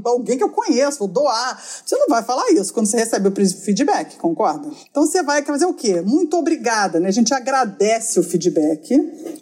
alguém 0.06 0.38
que 0.38 0.44
eu 0.44 0.50
conheço, 0.50 1.00
vou 1.00 1.08
doar. 1.10 1.62
Você 1.86 1.98
não 1.98 2.08
vai 2.08 2.24
falar 2.24 2.50
isso 2.52 2.74
quando 2.74 2.86
você 2.86 2.98
recebe 2.98 3.28
o 3.28 3.50
feedback, 3.50 4.16
concorda? 4.18 4.70
Então 4.90 5.06
você 5.06 5.22
vai 5.22 5.44
fazer 5.44 5.66
o 5.66 5.74
quê? 5.74 6.02
Muito 6.02 6.38
obrigada, 6.38 7.00
né? 7.02 7.10
A 7.10 7.12
gente 7.12 7.34
agradece 7.34 8.18
o 8.18 8.24
feedback. 8.24 8.96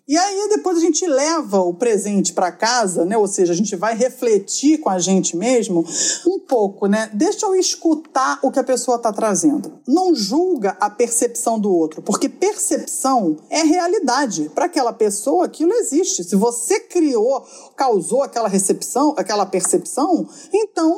E 0.07 0.17
aí 0.17 0.49
depois 0.49 0.77
a 0.77 0.81
gente 0.81 1.05
leva 1.05 1.59
o 1.59 1.73
presente 1.73 2.33
para 2.33 2.54
casa, 2.55 3.05
né? 3.05 3.17
Ou 3.17 3.27
seja, 3.27 3.53
a 3.53 3.55
gente 3.55 3.75
vai 3.75 3.95
refletir 3.95 4.79
com 4.79 4.89
a 4.89 4.99
gente 4.99 5.37
mesmo 5.37 5.85
um 6.25 6.39
pouco, 6.39 6.87
né? 6.87 7.09
Deixa 7.13 7.45
eu 7.45 7.55
escutar 7.55 8.39
o 8.41 8.51
que 8.51 8.59
a 8.59 8.63
pessoa 8.63 8.97
está 8.97 9.11
trazendo. 9.13 9.79
Não 9.87 10.15
julga 10.15 10.75
a 10.79 10.89
percepção 10.89 11.59
do 11.59 11.71
outro, 11.71 12.01
porque 12.01 12.27
percepção 12.29 13.37
é 13.49 13.63
realidade. 13.63 14.49
Para 14.55 14.65
aquela 14.65 14.93
pessoa, 14.93 15.45
aquilo 15.45 15.73
existe. 15.73 16.23
Se 16.23 16.35
você 16.35 16.79
criou, 16.79 17.45
causou 17.75 18.23
aquela 18.23 18.47
recepção, 18.47 19.13
aquela 19.17 19.45
percepção, 19.45 20.27
então 20.53 20.97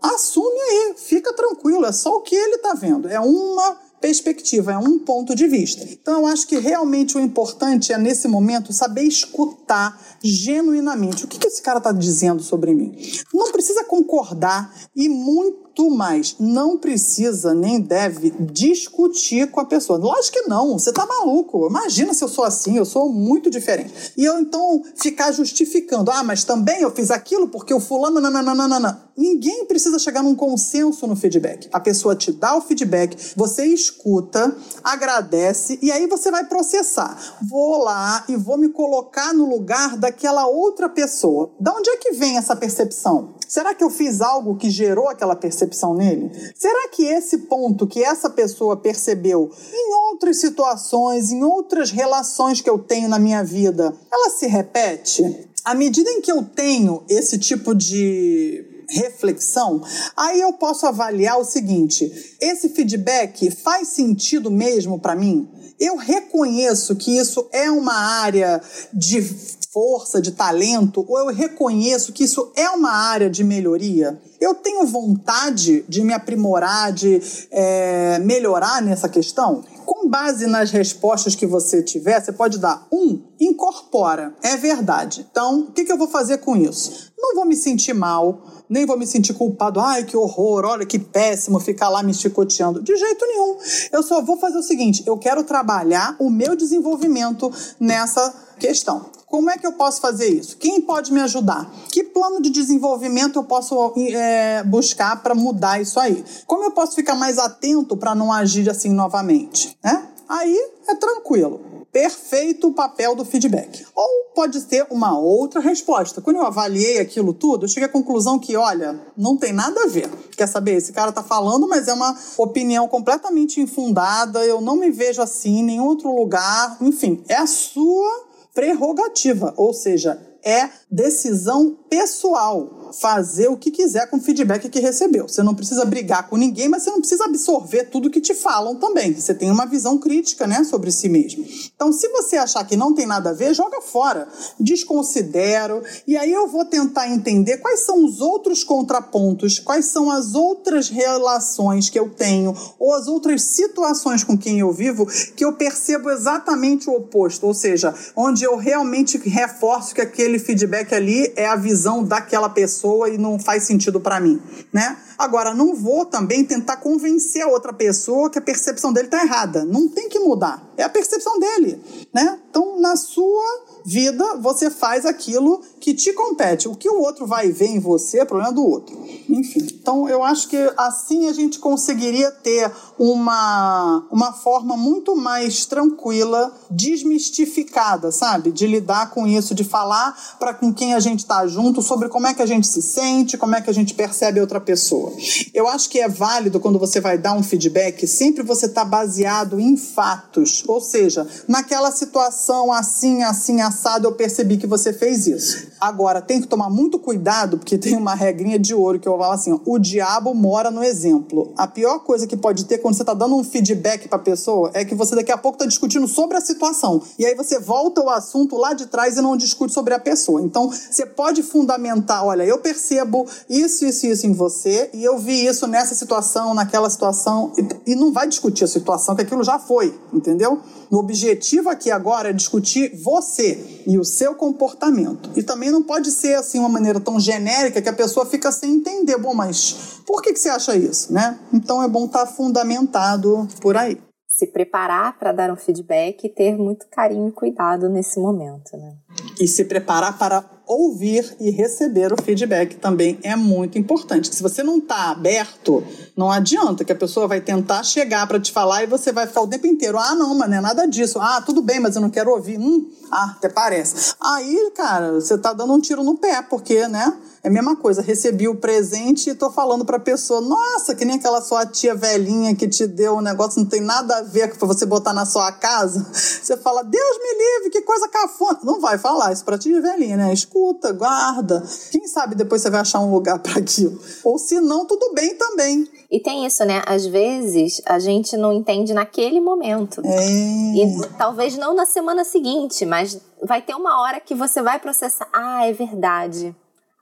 assume 0.00 0.60
aí, 0.60 0.94
fica 0.96 1.32
tranquilo, 1.32 1.84
é 1.84 1.92
só 1.92 2.16
o 2.16 2.20
que 2.20 2.34
ele 2.34 2.56
está 2.56 2.74
vendo. 2.74 3.08
É 3.08 3.18
uma 3.18 3.87
perspectiva, 4.00 4.72
é 4.72 4.78
um 4.78 4.98
ponto 4.98 5.34
de 5.34 5.46
vista. 5.46 5.84
Então, 5.84 6.20
eu 6.20 6.26
acho 6.26 6.46
que 6.46 6.58
realmente 6.58 7.16
o 7.16 7.20
importante 7.20 7.92
é, 7.92 7.98
nesse 7.98 8.28
momento, 8.28 8.72
saber 8.72 9.02
escutar 9.02 10.00
genuinamente 10.22 11.24
o 11.24 11.28
que, 11.28 11.46
esse 11.46 11.62
cara 11.62 11.78
está 11.78 11.92
dizendo 11.92 12.42
sobre 12.42 12.74
mim. 12.74 12.96
Não 13.32 13.50
precisa 13.52 13.84
concordar 13.84 14.74
e 14.94 15.08
muito 15.08 15.68
muito 15.78 15.90
mais 15.90 16.34
não 16.40 16.76
precisa 16.76 17.54
nem 17.54 17.80
deve 17.80 18.30
discutir 18.30 19.50
com 19.50 19.60
a 19.60 19.64
pessoa. 19.64 19.98
Lógico 19.98 20.38
que 20.38 20.48
não, 20.48 20.76
você 20.76 20.92
tá 20.92 21.06
maluco. 21.06 21.68
Imagina 21.68 22.12
se 22.12 22.24
eu 22.24 22.28
sou 22.28 22.44
assim, 22.44 22.76
eu 22.76 22.84
sou 22.84 23.12
muito 23.12 23.48
diferente. 23.48 24.12
E 24.16 24.24
eu 24.24 24.38
então 24.40 24.82
ficar 24.96 25.30
justificando, 25.30 26.10
ah, 26.10 26.24
mas 26.24 26.42
também 26.42 26.82
eu 26.82 26.90
fiz 26.90 27.10
aquilo 27.10 27.48
porque 27.48 27.72
o 27.72 27.80
fulano, 27.80 28.20
nananana. 28.20 29.07
Ninguém 29.18 29.64
precisa 29.64 29.98
chegar 29.98 30.22
num 30.22 30.36
consenso 30.36 31.04
no 31.04 31.16
feedback. 31.16 31.68
A 31.72 31.80
pessoa 31.80 32.14
te 32.14 32.30
dá 32.30 32.56
o 32.56 32.60
feedback, 32.60 33.34
você 33.34 33.66
escuta, 33.66 34.56
agradece 34.84 35.76
e 35.82 35.90
aí 35.90 36.06
você 36.06 36.30
vai 36.30 36.44
processar. 36.44 37.36
Vou 37.50 37.78
lá 37.78 38.24
e 38.28 38.36
vou 38.36 38.56
me 38.56 38.68
colocar 38.68 39.34
no 39.34 39.44
lugar 39.44 39.96
daquela 39.96 40.46
outra 40.46 40.88
pessoa. 40.88 41.50
Da 41.58 41.74
onde 41.74 41.90
é 41.90 41.96
que 41.96 42.12
vem 42.12 42.36
essa 42.36 42.54
percepção? 42.54 43.34
Será 43.48 43.74
que 43.74 43.82
eu 43.82 43.90
fiz 43.90 44.20
algo 44.20 44.56
que 44.56 44.70
gerou 44.70 45.08
aquela 45.08 45.34
percepção 45.34 45.94
nele? 45.94 46.30
Será 46.54 46.88
que 46.90 47.02
esse 47.04 47.38
ponto 47.38 47.88
que 47.88 48.04
essa 48.04 48.30
pessoa 48.30 48.76
percebeu 48.76 49.50
em 49.72 49.94
outras 50.12 50.36
situações, 50.36 51.32
em 51.32 51.42
outras 51.42 51.90
relações 51.90 52.60
que 52.60 52.70
eu 52.70 52.78
tenho 52.78 53.08
na 53.08 53.18
minha 53.18 53.42
vida, 53.42 53.92
ela 54.12 54.30
se 54.30 54.46
repete? 54.46 55.48
À 55.64 55.74
medida 55.74 56.08
em 56.08 56.20
que 56.20 56.30
eu 56.30 56.44
tenho 56.44 57.02
esse 57.08 57.36
tipo 57.36 57.74
de 57.74 58.67
reflexão, 58.88 59.82
aí 60.16 60.40
eu 60.40 60.52
posso 60.54 60.86
avaliar 60.86 61.38
o 61.38 61.44
seguinte: 61.44 62.36
esse 62.40 62.70
feedback 62.70 63.50
faz 63.50 63.88
sentido 63.88 64.50
mesmo 64.50 64.98
para 64.98 65.14
mim? 65.14 65.48
Eu 65.78 65.96
reconheço 65.96 66.96
que 66.96 67.16
isso 67.16 67.48
é 67.52 67.70
uma 67.70 67.94
área 67.94 68.60
de 68.92 69.22
força, 69.70 70.20
de 70.20 70.32
talento, 70.32 71.04
ou 71.06 71.18
eu 71.18 71.26
reconheço 71.26 72.12
que 72.12 72.24
isso 72.24 72.50
é 72.56 72.68
uma 72.70 72.90
área 72.90 73.30
de 73.30 73.44
melhoria? 73.44 74.20
Eu 74.40 74.54
tenho 74.56 74.84
vontade 74.86 75.84
de 75.88 76.02
me 76.02 76.12
aprimorar, 76.12 76.92
de 76.92 77.20
é, 77.50 78.18
melhorar 78.18 78.82
nessa 78.82 79.08
questão? 79.08 79.64
Base 80.08 80.46
nas 80.46 80.70
respostas 80.70 81.34
que 81.34 81.46
você 81.46 81.82
tiver, 81.82 82.20
você 82.20 82.32
pode 82.32 82.58
dar 82.58 82.86
um, 82.90 83.22
incorpora, 83.38 84.34
é 84.42 84.56
verdade. 84.56 85.26
Então, 85.30 85.60
o 85.60 85.72
que, 85.72 85.84
que 85.84 85.92
eu 85.92 85.98
vou 85.98 86.08
fazer 86.08 86.38
com 86.38 86.56
isso? 86.56 87.12
Não 87.18 87.34
vou 87.34 87.44
me 87.44 87.56
sentir 87.56 87.92
mal, 87.92 88.42
nem 88.68 88.86
vou 88.86 88.98
me 88.98 89.06
sentir 89.06 89.34
culpado. 89.34 89.80
Ai, 89.80 90.04
que 90.04 90.16
horror, 90.16 90.64
olha 90.64 90.86
que 90.86 90.98
péssimo 90.98 91.58
ficar 91.60 91.88
lá 91.88 92.02
me 92.02 92.14
chicoteando. 92.14 92.82
De 92.82 92.96
jeito 92.96 93.26
nenhum. 93.26 93.56
Eu 93.92 94.02
só 94.02 94.22
vou 94.22 94.38
fazer 94.38 94.58
o 94.58 94.62
seguinte: 94.62 95.02
eu 95.06 95.18
quero 95.18 95.44
trabalhar 95.44 96.16
o 96.18 96.30
meu 96.30 96.54
desenvolvimento 96.54 97.52
nessa 97.80 98.47
questão. 98.58 99.06
Como 99.26 99.50
é 99.50 99.58
que 99.58 99.66
eu 99.66 99.72
posso 99.72 100.00
fazer 100.00 100.28
isso? 100.28 100.56
Quem 100.56 100.80
pode 100.80 101.12
me 101.12 101.20
ajudar? 101.20 101.70
Que 101.90 102.02
plano 102.02 102.40
de 102.40 102.50
desenvolvimento 102.50 103.38
eu 103.38 103.44
posso 103.44 103.92
é, 103.96 104.62
buscar 104.64 105.22
para 105.22 105.34
mudar 105.34 105.80
isso 105.80 106.00
aí? 106.00 106.24
Como 106.46 106.64
eu 106.64 106.70
posso 106.70 106.94
ficar 106.94 107.14
mais 107.14 107.38
atento 107.38 107.96
para 107.96 108.14
não 108.14 108.32
agir 108.32 108.68
assim 108.70 108.92
novamente? 108.92 109.76
Né? 109.84 110.08
Aí 110.28 110.56
é 110.88 110.94
tranquilo 110.94 111.78
perfeito 111.92 112.68
o 112.68 112.72
papel 112.72 113.14
do 113.14 113.24
feedback. 113.24 113.84
Ou 113.94 114.32
pode 114.34 114.60
ter 114.62 114.86
uma 114.90 115.18
outra 115.18 115.60
resposta. 115.60 116.20
Quando 116.20 116.36
eu 116.36 116.46
avaliei 116.46 116.98
aquilo 116.98 117.32
tudo, 117.32 117.64
eu 117.64 117.68
cheguei 117.68 117.88
à 117.88 117.92
conclusão 117.92 118.38
que, 118.38 118.56
olha, 118.56 119.00
não 119.16 119.36
tem 119.36 119.52
nada 119.52 119.82
a 119.82 119.86
ver. 119.86 120.08
Quer 120.36 120.46
saber? 120.46 120.76
Esse 120.76 120.92
cara 120.92 121.10
tá 121.10 121.22
falando, 121.22 121.66
mas 121.66 121.88
é 121.88 121.92
uma 121.92 122.16
opinião 122.36 122.86
completamente 122.86 123.60
infundada, 123.60 124.44
eu 124.44 124.60
não 124.60 124.76
me 124.76 124.90
vejo 124.90 125.20
assim 125.20 125.58
em 125.58 125.64
nenhum 125.64 125.86
outro 125.86 126.14
lugar. 126.14 126.76
Enfim, 126.80 127.22
é 127.26 127.36
a 127.36 127.46
sua 127.46 128.27
prerrogativa, 128.58 129.54
ou 129.56 129.72
seja, 129.72 130.20
é 130.42 130.68
decisão 130.90 131.78
pessoal 131.88 132.77
fazer 132.92 133.48
o 133.48 133.56
que 133.56 133.70
quiser 133.70 134.08
com 134.08 134.16
o 134.16 134.20
feedback 134.20 134.68
que 134.68 134.80
recebeu. 134.80 135.28
Você 135.28 135.42
não 135.42 135.54
precisa 135.54 135.84
brigar 135.84 136.28
com 136.28 136.36
ninguém, 136.36 136.68
mas 136.68 136.82
você 136.82 136.90
não 136.90 137.00
precisa 137.00 137.24
absorver 137.24 137.84
tudo 137.84 138.10
que 138.10 138.20
te 138.20 138.34
falam 138.34 138.76
também. 138.76 139.14
Você 139.14 139.34
tem 139.34 139.50
uma 139.50 139.66
visão 139.66 139.98
crítica, 139.98 140.46
né, 140.46 140.64
sobre 140.64 140.90
si 140.90 141.08
mesmo. 141.08 141.44
Então, 141.74 141.92
se 141.92 142.08
você 142.08 142.36
achar 142.36 142.64
que 142.64 142.76
não 142.76 142.94
tem 142.94 143.06
nada 143.06 143.30
a 143.30 143.32
ver, 143.32 143.54
joga 143.54 143.80
fora. 143.80 144.28
Desconsidero. 144.58 145.82
E 146.06 146.16
aí 146.16 146.32
eu 146.32 146.48
vou 146.48 146.64
tentar 146.64 147.08
entender 147.08 147.58
quais 147.58 147.80
são 147.80 148.04
os 148.04 148.20
outros 148.20 148.64
contrapontos, 148.64 149.58
quais 149.58 149.86
são 149.86 150.10
as 150.10 150.34
outras 150.34 150.88
relações 150.88 151.90
que 151.90 151.98
eu 151.98 152.10
tenho 152.10 152.54
ou 152.78 152.94
as 152.94 153.06
outras 153.06 153.42
situações 153.42 154.24
com 154.24 154.36
quem 154.36 154.60
eu 154.60 154.72
vivo 154.72 155.06
que 155.36 155.44
eu 155.44 155.52
percebo 155.52 156.10
exatamente 156.10 156.88
o 156.88 156.94
oposto, 156.94 157.46
ou 157.46 157.54
seja, 157.54 157.94
onde 158.16 158.44
eu 158.44 158.56
realmente 158.56 159.18
reforço 159.18 159.94
que 159.94 160.00
aquele 160.00 160.38
feedback 160.38 160.94
ali 160.94 161.32
é 161.36 161.46
a 161.46 161.56
visão 161.56 162.02
daquela 162.02 162.48
pessoa 162.48 162.77
pessoa 162.78 163.10
e 163.10 163.18
não 163.18 163.38
faz 163.38 163.64
sentido 163.64 164.00
para 164.00 164.20
mim, 164.20 164.40
né? 164.72 164.96
Agora, 165.16 165.52
não 165.52 165.74
vou 165.74 166.06
também 166.06 166.44
tentar 166.44 166.76
convencer 166.76 167.42
a 167.42 167.48
outra 167.48 167.72
pessoa 167.72 168.30
que 168.30 168.38
a 168.38 168.42
percepção 168.42 168.92
dele 168.92 169.08
tá 169.08 169.22
errada. 169.24 169.64
Não 169.64 169.88
tem 169.88 170.08
que 170.08 170.20
mudar. 170.20 170.62
É 170.76 170.84
a 170.84 170.88
percepção 170.88 171.40
dele, 171.40 171.82
né? 172.14 172.38
Então, 172.48 172.80
na 172.80 172.96
sua 172.96 173.64
vida, 173.84 174.36
você 174.36 174.70
faz 174.70 175.04
aquilo 175.04 175.60
que 175.80 175.94
te 175.94 176.12
compete. 176.12 176.68
O 176.68 176.74
que 176.74 176.88
o 176.88 177.00
outro 177.00 177.26
vai 177.26 177.50
ver 177.50 177.66
em 177.66 177.78
você 177.78 178.20
é 178.20 178.24
problema 178.24 178.52
do 178.52 178.64
outro. 178.64 178.98
Enfim, 179.28 179.66
então 179.70 180.08
eu 180.08 180.22
acho 180.22 180.48
que 180.48 180.56
assim 180.76 181.28
a 181.28 181.32
gente 181.32 181.58
conseguiria 181.58 182.30
ter 182.30 182.70
uma, 182.98 184.04
uma 184.10 184.32
forma 184.32 184.76
muito 184.76 185.16
mais 185.16 185.66
tranquila, 185.66 186.52
desmistificada, 186.70 188.10
sabe? 188.10 188.50
De 188.50 188.66
lidar 188.66 189.10
com 189.10 189.26
isso, 189.26 189.54
de 189.54 189.64
falar 189.64 190.36
para 190.38 190.54
com 190.54 190.72
quem 190.72 190.94
a 190.94 191.00
gente 191.00 191.20
está 191.20 191.46
junto 191.46 191.80
sobre 191.82 192.08
como 192.08 192.26
é 192.26 192.34
que 192.34 192.42
a 192.42 192.46
gente 192.46 192.66
se 192.66 192.82
sente, 192.82 193.38
como 193.38 193.54
é 193.54 193.60
que 193.60 193.70
a 193.70 193.74
gente 193.74 193.94
percebe 193.94 194.40
outra 194.40 194.60
pessoa. 194.60 195.12
Eu 195.54 195.68
acho 195.68 195.88
que 195.88 196.00
é 196.00 196.08
válido 196.08 196.60
quando 196.60 196.78
você 196.78 197.00
vai 197.00 197.16
dar 197.16 197.34
um 197.34 197.42
feedback, 197.42 198.06
sempre 198.06 198.42
você 198.42 198.66
está 198.66 198.84
baseado 198.84 199.60
em 199.60 199.76
fatos. 199.76 200.64
Ou 200.66 200.80
seja, 200.80 201.26
naquela 201.46 201.90
situação 201.90 202.72
assim, 202.72 203.22
assim, 203.22 203.60
assado, 203.60 204.06
eu 204.06 204.12
percebi 204.12 204.56
que 204.56 204.66
você 204.66 204.92
fez 204.92 205.26
isso. 205.26 205.68
Agora, 205.80 206.20
tem 206.20 206.40
que 206.40 206.46
tomar 206.46 206.68
muito 206.68 206.98
cuidado, 206.98 207.58
porque 207.58 207.78
tem 207.78 207.96
uma 207.96 208.14
regrinha 208.14 208.58
de 208.58 208.74
ouro 208.74 208.98
que 208.98 209.08
eu 209.08 209.16
falo 209.16 209.32
assim: 209.32 209.52
ó, 209.52 209.60
o 209.64 209.78
diabo 209.78 210.34
mora 210.34 210.70
no 210.70 210.82
exemplo. 210.82 211.52
A 211.56 211.66
pior 211.66 212.00
coisa 212.00 212.26
que 212.26 212.36
pode 212.36 212.64
ter 212.64 212.78
quando 212.78 212.94
você 212.94 213.02
está 213.02 213.14
dando 213.14 213.36
um 213.36 213.44
feedback 213.44 214.08
para 214.08 214.18
a 214.18 214.22
pessoa 214.22 214.70
é 214.74 214.84
que 214.84 214.94
você 214.94 215.14
daqui 215.14 215.30
a 215.30 215.38
pouco 215.38 215.56
está 215.56 215.66
discutindo 215.66 216.08
sobre 216.08 216.36
a 216.36 216.40
situação. 216.40 217.02
E 217.18 217.24
aí 217.24 217.34
você 217.34 217.58
volta 217.58 218.00
o 218.02 218.10
assunto 218.10 218.56
lá 218.56 218.72
de 218.72 218.86
trás 218.86 219.16
e 219.16 219.20
não 219.20 219.36
discute 219.36 219.72
sobre 219.72 219.94
a 219.94 219.98
pessoa. 219.98 220.42
Então, 220.42 220.70
você 220.70 221.06
pode 221.06 221.42
fundamentar: 221.42 222.24
olha, 222.24 222.42
eu 222.42 222.58
percebo 222.58 223.26
isso, 223.48 223.84
isso 223.84 224.06
e 224.06 224.10
isso 224.10 224.26
em 224.26 224.32
você, 224.32 224.90
e 224.92 225.04
eu 225.04 225.18
vi 225.18 225.46
isso 225.46 225.66
nessa 225.66 225.94
situação, 225.94 226.54
naquela 226.54 226.90
situação, 226.90 227.52
e, 227.56 227.92
e 227.92 227.94
não 227.94 228.12
vai 228.12 228.26
discutir 228.26 228.64
a 228.64 228.68
situação, 228.68 229.14
que 229.14 229.22
aquilo 229.22 229.44
já 229.44 229.58
foi, 229.58 229.94
entendeu? 230.12 230.60
O 230.90 230.96
objetivo 230.96 231.68
aqui 231.68 231.90
agora 231.90 232.30
é 232.30 232.32
discutir 232.32 232.96
você 232.96 233.82
e 233.86 233.98
o 233.98 234.04
seu 234.04 234.34
comportamento. 234.34 235.30
E 235.36 235.42
também 235.42 235.67
não 235.70 235.82
pode 235.82 236.10
ser 236.10 236.34
assim 236.34 236.58
uma 236.58 236.68
maneira 236.68 237.00
tão 237.00 237.18
genérica 237.18 237.80
que 237.80 237.88
a 237.88 237.92
pessoa 237.92 238.26
fica 238.26 238.50
sem 238.52 238.74
entender. 238.74 239.18
Bom, 239.18 239.34
mas 239.34 240.00
por 240.06 240.22
que, 240.22 240.32
que 240.32 240.38
você 240.38 240.48
acha 240.48 240.76
isso, 240.76 241.12
né? 241.12 241.38
Então 241.52 241.82
é 241.82 241.88
bom 241.88 242.06
estar 242.06 242.26
tá 242.26 242.32
fundamentado 242.32 243.46
por 243.60 243.76
aí. 243.76 243.98
Se 244.26 244.46
preparar 244.46 245.18
para 245.18 245.32
dar 245.32 245.52
um 245.52 245.56
feedback 245.56 246.24
e 246.24 246.28
ter 246.28 246.56
muito 246.56 246.86
carinho 246.90 247.28
e 247.28 247.32
cuidado 247.32 247.88
nesse 247.88 248.20
momento, 248.20 248.76
né? 248.76 248.96
E 249.40 249.48
se 249.48 249.64
preparar 249.64 250.16
para 250.16 250.42
ouvir 250.68 251.36
e 251.40 251.50
receber 251.50 252.12
o 252.12 252.22
feedback 252.22 252.76
também 252.76 253.18
é 253.22 253.34
muito 253.34 253.78
importante. 253.78 254.34
Se 254.34 254.42
você 254.42 254.62
não 254.62 254.78
está 254.78 255.10
aberto, 255.10 255.82
não 256.14 256.30
adianta 256.30 256.84
que 256.84 256.92
a 256.92 256.96
pessoa 256.96 257.26
vai 257.26 257.40
tentar 257.40 257.82
chegar 257.82 258.26
para 258.26 258.38
te 258.38 258.52
falar 258.52 258.82
e 258.82 258.86
você 258.86 259.10
vai 259.10 259.26
ficar 259.26 259.40
o 259.40 259.48
tempo 259.48 259.66
inteiro. 259.66 259.98
Ah, 259.98 260.14
não, 260.14 260.34
mas 260.34 260.50
não 260.50 260.58
é 260.58 260.60
nada 260.60 260.86
disso. 260.86 261.18
Ah, 261.20 261.40
tudo 261.40 261.62
bem, 261.62 261.80
mas 261.80 261.96
eu 261.96 262.02
não 262.02 262.10
quero 262.10 262.30
ouvir. 262.30 262.58
Hum, 262.58 262.86
ah, 263.10 263.34
até 263.36 263.48
parece. 263.48 264.14
Aí, 264.20 264.70
cara, 264.76 265.14
você 265.14 265.34
está 265.34 265.52
dando 265.52 265.72
um 265.72 265.80
tiro 265.80 266.04
no 266.04 266.16
pé, 266.18 266.42
porque, 266.42 266.86
né? 266.86 267.16
É 267.48 267.50
a 267.50 267.54
mesma 267.54 267.74
coisa, 267.76 268.02
recebi 268.02 268.46
o 268.46 268.56
presente 268.56 269.30
e 269.30 269.34
tô 269.34 269.50
falando 269.50 269.82
pra 269.82 269.98
pessoa, 269.98 270.38
nossa, 270.38 270.94
que 270.94 271.02
nem 271.02 271.16
aquela 271.16 271.40
sua 271.40 271.64
tia 271.64 271.94
velhinha 271.94 272.54
que 272.54 272.68
te 272.68 272.86
deu 272.86 273.14
um 273.14 273.22
negócio, 273.22 273.58
não 273.58 273.66
tem 273.66 273.80
nada 273.80 274.18
a 274.18 274.22
ver 274.22 274.54
com 274.54 274.66
você 274.66 274.84
botar 274.84 275.14
na 275.14 275.24
sua 275.24 275.50
casa. 275.52 276.06
Você 276.12 276.56
fala, 276.58 276.82
Deus 276.82 277.18
me 277.18 277.38
livre, 277.38 277.70
que 277.70 277.82
coisa 277.82 278.08
cafona. 278.08 278.58
Não 278.62 278.80
vai 278.80 278.98
falar 278.98 279.32
isso 279.32 279.44
pra 279.44 279.58
tia 279.58 279.80
velhinha, 279.80 280.16
né? 280.16 280.32
Escuta, 280.32 280.92
guarda. 280.92 281.62
Quem 281.90 282.06
sabe 282.06 282.34
depois 282.34 282.60
você 282.62 282.70
vai 282.70 282.80
achar 282.80 283.00
um 283.00 283.10
lugar 283.10 283.38
para 283.40 283.58
aquilo. 283.58 283.98
Ou 284.24 284.38
se 284.38 284.60
não, 284.60 284.86
tudo 284.86 285.12
bem 285.14 285.34
também. 285.36 285.88
E 286.10 286.20
tem 286.20 286.46
isso, 286.46 286.64
né? 286.64 286.82
Às 286.86 287.06
vezes 287.06 287.80
a 287.86 287.98
gente 287.98 288.36
não 288.36 288.52
entende 288.52 288.92
naquele 288.92 289.40
momento. 289.40 290.02
É. 290.04 290.26
E 290.26 291.08
talvez 291.16 291.56
não 291.56 291.74
na 291.74 291.86
semana 291.86 292.24
seguinte, 292.24 292.84
mas 292.84 293.18
vai 293.42 293.62
ter 293.62 293.74
uma 293.74 294.02
hora 294.02 294.20
que 294.20 294.34
você 294.34 294.62
vai 294.62 294.78
processar. 294.78 295.28
Ah, 295.32 295.66
é 295.66 295.72
verdade 295.72 296.54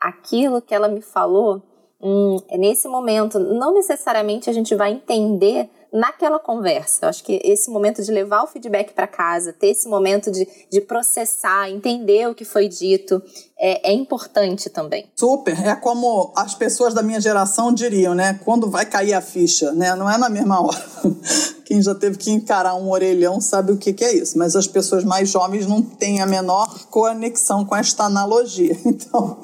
aquilo 0.06 0.62
que 0.62 0.74
ela 0.74 0.88
me 0.88 1.00
falou, 1.00 1.62
hum, 2.00 2.36
é 2.48 2.56
nesse 2.56 2.88
momento, 2.88 3.38
não 3.38 3.74
necessariamente 3.74 4.48
a 4.48 4.52
gente 4.52 4.74
vai 4.74 4.92
entender 4.92 5.68
naquela 5.92 6.38
conversa. 6.38 7.06
Eu 7.06 7.08
acho 7.08 7.24
que 7.24 7.40
esse 7.42 7.70
momento 7.70 8.02
de 8.02 8.10
levar 8.12 8.42
o 8.42 8.46
feedback 8.46 8.92
para 8.92 9.06
casa, 9.06 9.52
ter 9.52 9.68
esse 9.68 9.88
momento 9.88 10.30
de, 10.30 10.46
de 10.70 10.80
processar, 10.80 11.70
entender 11.70 12.28
o 12.28 12.34
que 12.34 12.44
foi 12.44 12.68
dito, 12.68 13.22
é, 13.58 13.90
é, 13.90 13.92
importante 13.94 14.68
também. 14.68 15.10
Super. 15.16 15.58
É 15.66 15.74
como 15.74 16.32
as 16.36 16.54
pessoas 16.54 16.92
da 16.92 17.02
minha 17.02 17.20
geração 17.20 17.72
diriam, 17.72 18.14
né? 18.14 18.38
Quando 18.44 18.70
vai 18.70 18.84
cair 18.84 19.14
a 19.14 19.20
ficha, 19.20 19.72
né? 19.72 19.94
Não 19.94 20.10
é 20.10 20.18
na 20.18 20.28
mesma 20.28 20.60
hora. 20.60 20.84
Quem 21.64 21.82
já 21.82 21.94
teve 21.94 22.16
que 22.18 22.30
encarar 22.30 22.74
um 22.74 22.90
orelhão 22.90 23.40
sabe 23.40 23.72
o 23.72 23.76
que, 23.76 23.92
que 23.92 24.04
é 24.04 24.14
isso. 24.14 24.38
Mas 24.38 24.54
as 24.54 24.66
pessoas 24.66 25.02
mais 25.02 25.30
jovens 25.30 25.66
não 25.66 25.80
têm 25.82 26.20
a 26.20 26.26
menor 26.26 26.86
conexão 26.90 27.64
com 27.64 27.74
esta 27.74 28.04
analogia. 28.04 28.76
Então, 28.86 29.38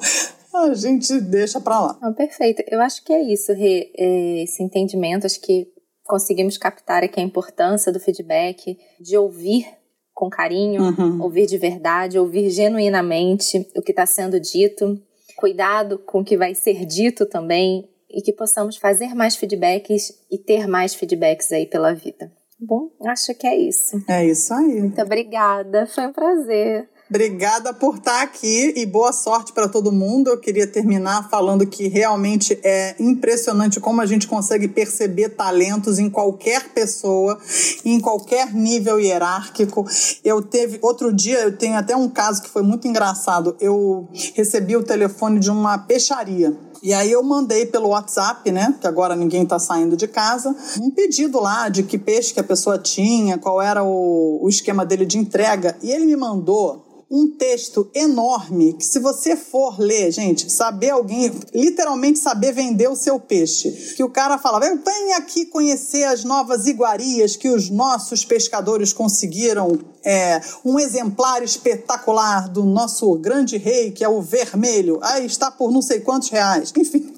a 0.53 0.73
gente 0.73 1.19
deixa 1.19 1.59
para 1.59 1.79
lá. 1.79 1.97
Não, 2.01 2.13
perfeito. 2.13 2.63
Eu 2.67 2.81
acho 2.81 3.03
que 3.03 3.11
é 3.11 3.21
isso, 3.21 3.53
Rê, 3.53 3.91
é, 3.97 4.43
esse 4.43 4.61
entendimento. 4.61 5.25
Acho 5.25 5.41
que 5.41 5.67
conseguimos 6.03 6.57
captar 6.57 7.03
aqui 7.03 7.19
a 7.19 7.23
importância 7.23 7.91
do 7.91 7.99
feedback, 7.99 8.77
de 8.99 9.17
ouvir 9.17 9.67
com 10.13 10.29
carinho, 10.29 10.81
uhum. 10.83 11.21
ouvir 11.21 11.47
de 11.47 11.57
verdade, 11.57 12.19
ouvir 12.19 12.49
genuinamente 12.49 13.67
o 13.75 13.81
que 13.81 13.91
está 13.91 14.05
sendo 14.05 14.39
dito, 14.39 15.01
cuidado 15.35 15.97
com 15.97 16.19
o 16.19 16.23
que 16.23 16.37
vai 16.37 16.53
ser 16.53 16.85
dito 16.85 17.25
também 17.25 17.89
e 18.09 18.21
que 18.21 18.31
possamos 18.31 18.77
fazer 18.77 19.15
mais 19.15 19.35
feedbacks 19.35 20.13
e 20.29 20.37
ter 20.37 20.67
mais 20.67 20.93
feedbacks 20.93 21.51
aí 21.51 21.65
pela 21.65 21.93
vida. 21.93 22.31
Bom, 22.59 22.91
acho 23.07 23.33
que 23.33 23.47
é 23.47 23.57
isso. 23.57 24.01
É 24.07 24.25
isso 24.25 24.53
aí. 24.53 24.81
Muito 24.81 25.01
obrigada, 25.01 25.87
foi 25.87 26.07
um 26.07 26.13
prazer. 26.13 26.87
Obrigada 27.13 27.71
por 27.75 27.97
estar 27.97 28.23
aqui 28.23 28.73
e 28.75 28.87
boa 28.87 29.13
sorte 29.13 29.53
para 29.53 29.69
todo 29.69 29.91
mundo. 29.91 30.31
Eu 30.31 30.39
queria 30.39 30.65
terminar 30.65 31.29
falando 31.29 31.63
que 31.63 31.87
realmente 31.87 32.59
é 32.63 32.95
impressionante 32.99 33.79
como 33.79 34.01
a 34.01 34.05
gente 34.07 34.27
consegue 34.27 34.67
perceber 34.67 35.29
talentos 35.29 35.99
em 35.99 36.09
qualquer 36.09 36.69
pessoa, 36.69 37.37
em 37.85 37.99
qualquer 37.99 38.51
nível 38.51 38.99
hierárquico. 38.99 39.85
Eu 40.23 40.41
teve 40.41 40.79
outro 40.81 41.13
dia, 41.13 41.41
eu 41.41 41.55
tenho 41.55 41.77
até 41.77 41.95
um 41.95 42.09
caso 42.09 42.41
que 42.41 42.49
foi 42.49 42.63
muito 42.63 42.87
engraçado. 42.87 43.55
Eu 43.61 44.09
recebi 44.33 44.75
o 44.75 44.81
telefone 44.81 45.39
de 45.39 45.51
uma 45.51 45.77
peixaria. 45.77 46.57
E 46.81 46.91
aí 46.93 47.11
eu 47.11 47.23
mandei 47.23 47.65
pelo 47.65 47.89
WhatsApp, 47.89 48.51
né? 48.51 48.75
Que 48.81 48.87
agora 48.87 49.15
ninguém 49.15 49.43
está 49.43 49.57
saindo 49.57 49.95
de 49.95 50.05
casa, 50.05 50.53
um 50.81 50.91
pedido 50.91 51.39
lá 51.39 51.69
de 51.69 51.83
que 51.83 51.97
peixe 51.97 52.33
que 52.33 52.41
a 52.41 52.43
pessoa 52.43 52.77
tinha, 52.77 53.37
qual 53.37 53.61
era 53.61 53.83
o, 53.83 54.39
o 54.43 54.49
esquema 54.49 54.85
dele 54.85 55.05
de 55.05 55.17
entrega. 55.17 55.77
E 55.81 55.91
ele 55.91 56.05
me 56.05 56.17
mandou 56.17 56.82
um 57.15 57.27
texto 57.27 57.87
enorme 57.93 58.73
que 58.73 58.83
se 58.83 58.97
você 58.97 59.37
for 59.37 59.79
ler, 59.79 60.11
gente, 60.11 60.51
saber 60.51 60.89
alguém, 60.89 61.31
literalmente 61.53 62.17
saber 62.17 62.53
vender 62.53 62.89
o 62.89 62.95
seu 62.95 63.19
peixe, 63.19 63.93
que 63.95 64.03
o 64.03 64.09
cara 64.09 64.39
falava, 64.39 64.65
eu 64.65 64.79
venho 64.83 65.15
aqui 65.15 65.45
conhecer 65.45 66.05
as 66.05 66.23
novas 66.23 66.65
iguarias 66.65 67.35
que 67.35 67.49
os 67.49 67.69
nossos 67.69 68.25
pescadores 68.25 68.91
conseguiram, 68.91 69.77
é, 70.03 70.41
um 70.65 70.79
exemplar 70.79 71.43
espetacular 71.43 72.49
do 72.49 72.63
nosso 72.63 73.13
grande 73.19 73.57
rei, 73.57 73.91
que 73.91 74.03
é 74.03 74.09
o 74.09 74.19
vermelho, 74.19 74.97
aí 75.03 75.27
está 75.27 75.51
por 75.51 75.71
não 75.71 75.83
sei 75.83 75.99
quantos 75.99 76.29
reais, 76.29 76.73
enfim. 76.75 77.13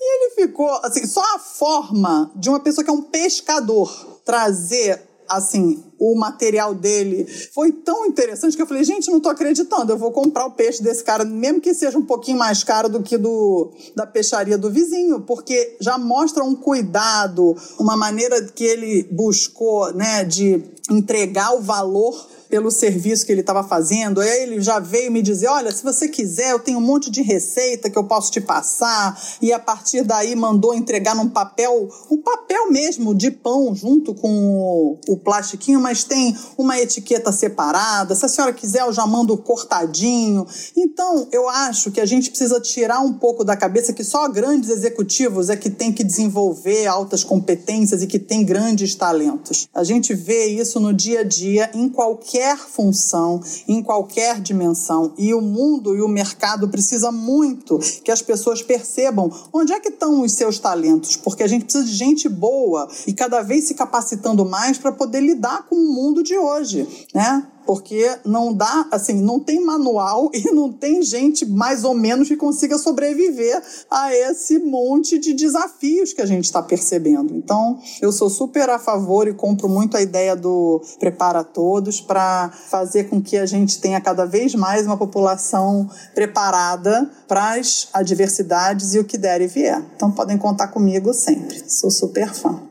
E 0.00 0.14
ele 0.14 0.34
ficou, 0.36 0.70
assim, 0.84 1.04
só 1.08 1.22
a 1.34 1.40
forma 1.40 2.30
de 2.36 2.48
uma 2.48 2.60
pessoa 2.60 2.84
que 2.84 2.90
é 2.90 2.94
um 2.94 3.02
pescador 3.02 4.20
trazer 4.24 5.09
assim, 5.30 5.84
o 5.98 6.18
material 6.18 6.74
dele 6.74 7.24
foi 7.54 7.70
tão 7.70 8.04
interessante 8.06 8.56
que 8.56 8.62
eu 8.62 8.66
falei, 8.66 8.82
gente, 8.82 9.10
não 9.10 9.20
tô 9.20 9.28
acreditando, 9.28 9.92
eu 9.92 9.98
vou 9.98 10.10
comprar 10.10 10.46
o 10.46 10.52
peixe 10.52 10.82
desse 10.82 11.04
cara, 11.04 11.24
mesmo 11.24 11.60
que 11.60 11.72
seja 11.72 11.96
um 11.96 12.04
pouquinho 12.04 12.38
mais 12.38 12.64
caro 12.64 12.88
do 12.88 13.02
que 13.02 13.16
do 13.16 13.72
da 13.94 14.06
peixaria 14.06 14.58
do 14.58 14.70
vizinho, 14.70 15.20
porque 15.20 15.76
já 15.80 15.96
mostra 15.96 16.42
um 16.42 16.54
cuidado, 16.54 17.56
uma 17.78 17.96
maneira 17.96 18.42
que 18.42 18.64
ele 18.64 19.04
buscou, 19.12 19.92
né, 19.94 20.24
de 20.24 20.62
entregar 20.90 21.54
o 21.54 21.60
valor 21.60 22.28
pelo 22.50 22.70
serviço 22.70 23.24
que 23.24 23.32
ele 23.32 23.40
estava 23.40 23.62
fazendo. 23.62 24.20
Aí 24.20 24.42
ele 24.42 24.60
já 24.60 24.80
veio 24.80 25.10
me 25.10 25.22
dizer: 25.22 25.46
olha, 25.46 25.70
se 25.70 25.82
você 25.82 26.08
quiser, 26.08 26.50
eu 26.50 26.58
tenho 26.58 26.78
um 26.78 26.82
monte 26.82 27.10
de 27.10 27.22
receita 27.22 27.88
que 27.88 27.96
eu 27.96 28.04
posso 28.04 28.30
te 28.30 28.40
passar. 28.40 29.18
E 29.40 29.52
a 29.52 29.58
partir 29.58 30.02
daí 30.02 30.34
mandou 30.34 30.74
entregar 30.74 31.14
num 31.14 31.28
papel, 31.28 31.88
um 32.10 32.18
papel 32.18 32.70
mesmo 32.70 33.14
de 33.14 33.30
pão 33.30 33.74
junto 33.74 34.14
com 34.14 34.28
o, 34.28 34.98
o 35.08 35.16
plastiquinho, 35.16 35.80
mas 35.80 36.02
tem 36.02 36.36
uma 36.58 36.78
etiqueta 36.78 37.30
separada. 37.30 38.14
Se 38.14 38.26
a 38.26 38.28
senhora 38.28 38.52
quiser, 38.52 38.82
eu 38.82 38.92
já 38.92 39.06
mando 39.06 39.36
cortadinho. 39.38 40.46
Então, 40.76 41.28
eu 41.30 41.48
acho 41.48 41.90
que 41.90 42.00
a 42.00 42.06
gente 42.06 42.30
precisa 42.30 42.60
tirar 42.60 43.00
um 43.00 43.12
pouco 43.12 43.44
da 43.44 43.56
cabeça 43.56 43.92
que 43.92 44.02
só 44.02 44.28
grandes 44.28 44.70
executivos 44.70 45.48
é 45.48 45.56
que 45.56 45.70
tem 45.70 45.92
que 45.92 46.02
desenvolver 46.02 46.86
altas 46.86 47.22
competências 47.22 48.02
e 48.02 48.06
que 48.06 48.18
tem 48.18 48.44
grandes 48.44 48.94
talentos. 48.94 49.68
A 49.72 49.84
gente 49.84 50.14
vê 50.14 50.46
isso 50.46 50.80
no 50.80 50.92
dia 50.92 51.20
a 51.20 51.24
dia 51.24 51.70
em 51.74 51.88
qualquer 51.88 52.39
qualquer 52.40 52.56
função, 52.56 53.40
em 53.68 53.82
qualquer 53.82 54.40
dimensão. 54.40 55.12
E 55.18 55.34
o 55.34 55.42
mundo 55.42 55.94
e 55.94 56.00
o 56.00 56.08
mercado 56.08 56.68
precisa 56.68 57.12
muito 57.12 57.78
que 58.02 58.10
as 58.10 58.22
pessoas 58.22 58.62
percebam 58.62 59.30
onde 59.52 59.72
é 59.72 59.80
que 59.80 59.88
estão 59.88 60.22
os 60.22 60.32
seus 60.32 60.58
talentos, 60.58 61.16
porque 61.16 61.42
a 61.42 61.46
gente 61.46 61.64
precisa 61.64 61.84
de 61.84 61.94
gente 61.94 62.28
boa 62.28 62.88
e 63.06 63.12
cada 63.12 63.42
vez 63.42 63.64
se 63.64 63.74
capacitando 63.74 64.44
mais 64.46 64.78
para 64.78 64.90
poder 64.90 65.20
lidar 65.20 65.66
com 65.68 65.76
o 65.76 65.92
mundo 65.92 66.22
de 66.22 66.36
hoje, 66.36 66.88
né? 67.14 67.46
Porque 67.66 68.18
não 68.24 68.52
dá, 68.52 68.86
assim, 68.90 69.20
não 69.22 69.38
tem 69.38 69.64
manual 69.64 70.30
e 70.34 70.50
não 70.52 70.72
tem 70.72 71.02
gente 71.02 71.46
mais 71.46 71.84
ou 71.84 71.94
menos 71.94 72.28
que 72.28 72.36
consiga 72.36 72.78
sobreviver 72.78 73.62
a 73.90 74.14
esse 74.14 74.58
monte 74.58 75.18
de 75.18 75.32
desafios 75.32 76.12
que 76.12 76.22
a 76.22 76.26
gente 76.26 76.44
está 76.44 76.62
percebendo. 76.62 77.34
Então, 77.34 77.78
eu 78.00 78.12
sou 78.12 78.30
super 78.30 78.68
a 78.70 78.78
favor 78.78 79.28
e 79.28 79.34
compro 79.34 79.68
muito 79.68 79.96
a 79.96 80.02
ideia 80.02 80.34
do 80.36 80.80
Prepara 80.98 81.44
Todos 81.44 82.00
para 82.00 82.50
fazer 82.68 83.04
com 83.04 83.20
que 83.20 83.36
a 83.36 83.46
gente 83.46 83.80
tenha 83.80 84.00
cada 84.00 84.24
vez 84.24 84.54
mais 84.54 84.86
uma 84.86 84.96
população 84.96 85.88
preparada 86.14 87.10
para 87.26 87.54
as 87.54 87.88
adversidades 87.92 88.94
e 88.94 88.98
o 88.98 89.04
que 89.04 89.18
der 89.18 89.40
e 89.40 89.46
vier. 89.46 89.82
Então, 89.96 90.10
podem 90.10 90.38
contar 90.38 90.68
comigo 90.68 91.12
sempre. 91.12 91.62
Sou 91.68 91.90
super 91.90 92.32
fã. 92.32 92.69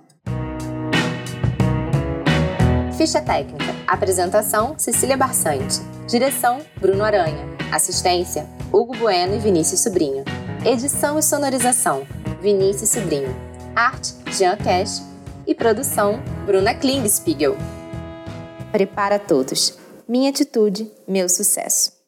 Ficha 3.00 3.22
técnica. 3.22 3.74
Apresentação: 3.88 4.78
Cecília 4.78 5.16
Barçante. 5.16 5.80
Direção: 6.06 6.60
Bruno 6.82 7.02
Aranha. 7.02 7.48
Assistência: 7.72 8.46
Hugo 8.74 8.94
Bueno 8.98 9.36
e 9.36 9.40
Vinícius 9.40 9.80
Sobrinho. 9.80 10.26
Edição 10.66 11.18
e 11.18 11.24
sonorização: 11.24 12.06
Vinícius 12.42 12.90
Sobrinho. 12.90 13.34
Arte: 13.74 14.16
Jean 14.34 14.58
Cash. 14.58 15.02
E 15.48 15.56
produção: 15.56 16.22
Bruna 16.46 16.76
Klingspiegel. 16.76 17.56
Prepara 18.70 19.18
todos. 19.18 19.80
Minha 20.06 20.32
atitude, 20.32 20.92
meu 21.08 21.30
sucesso. 21.30 21.99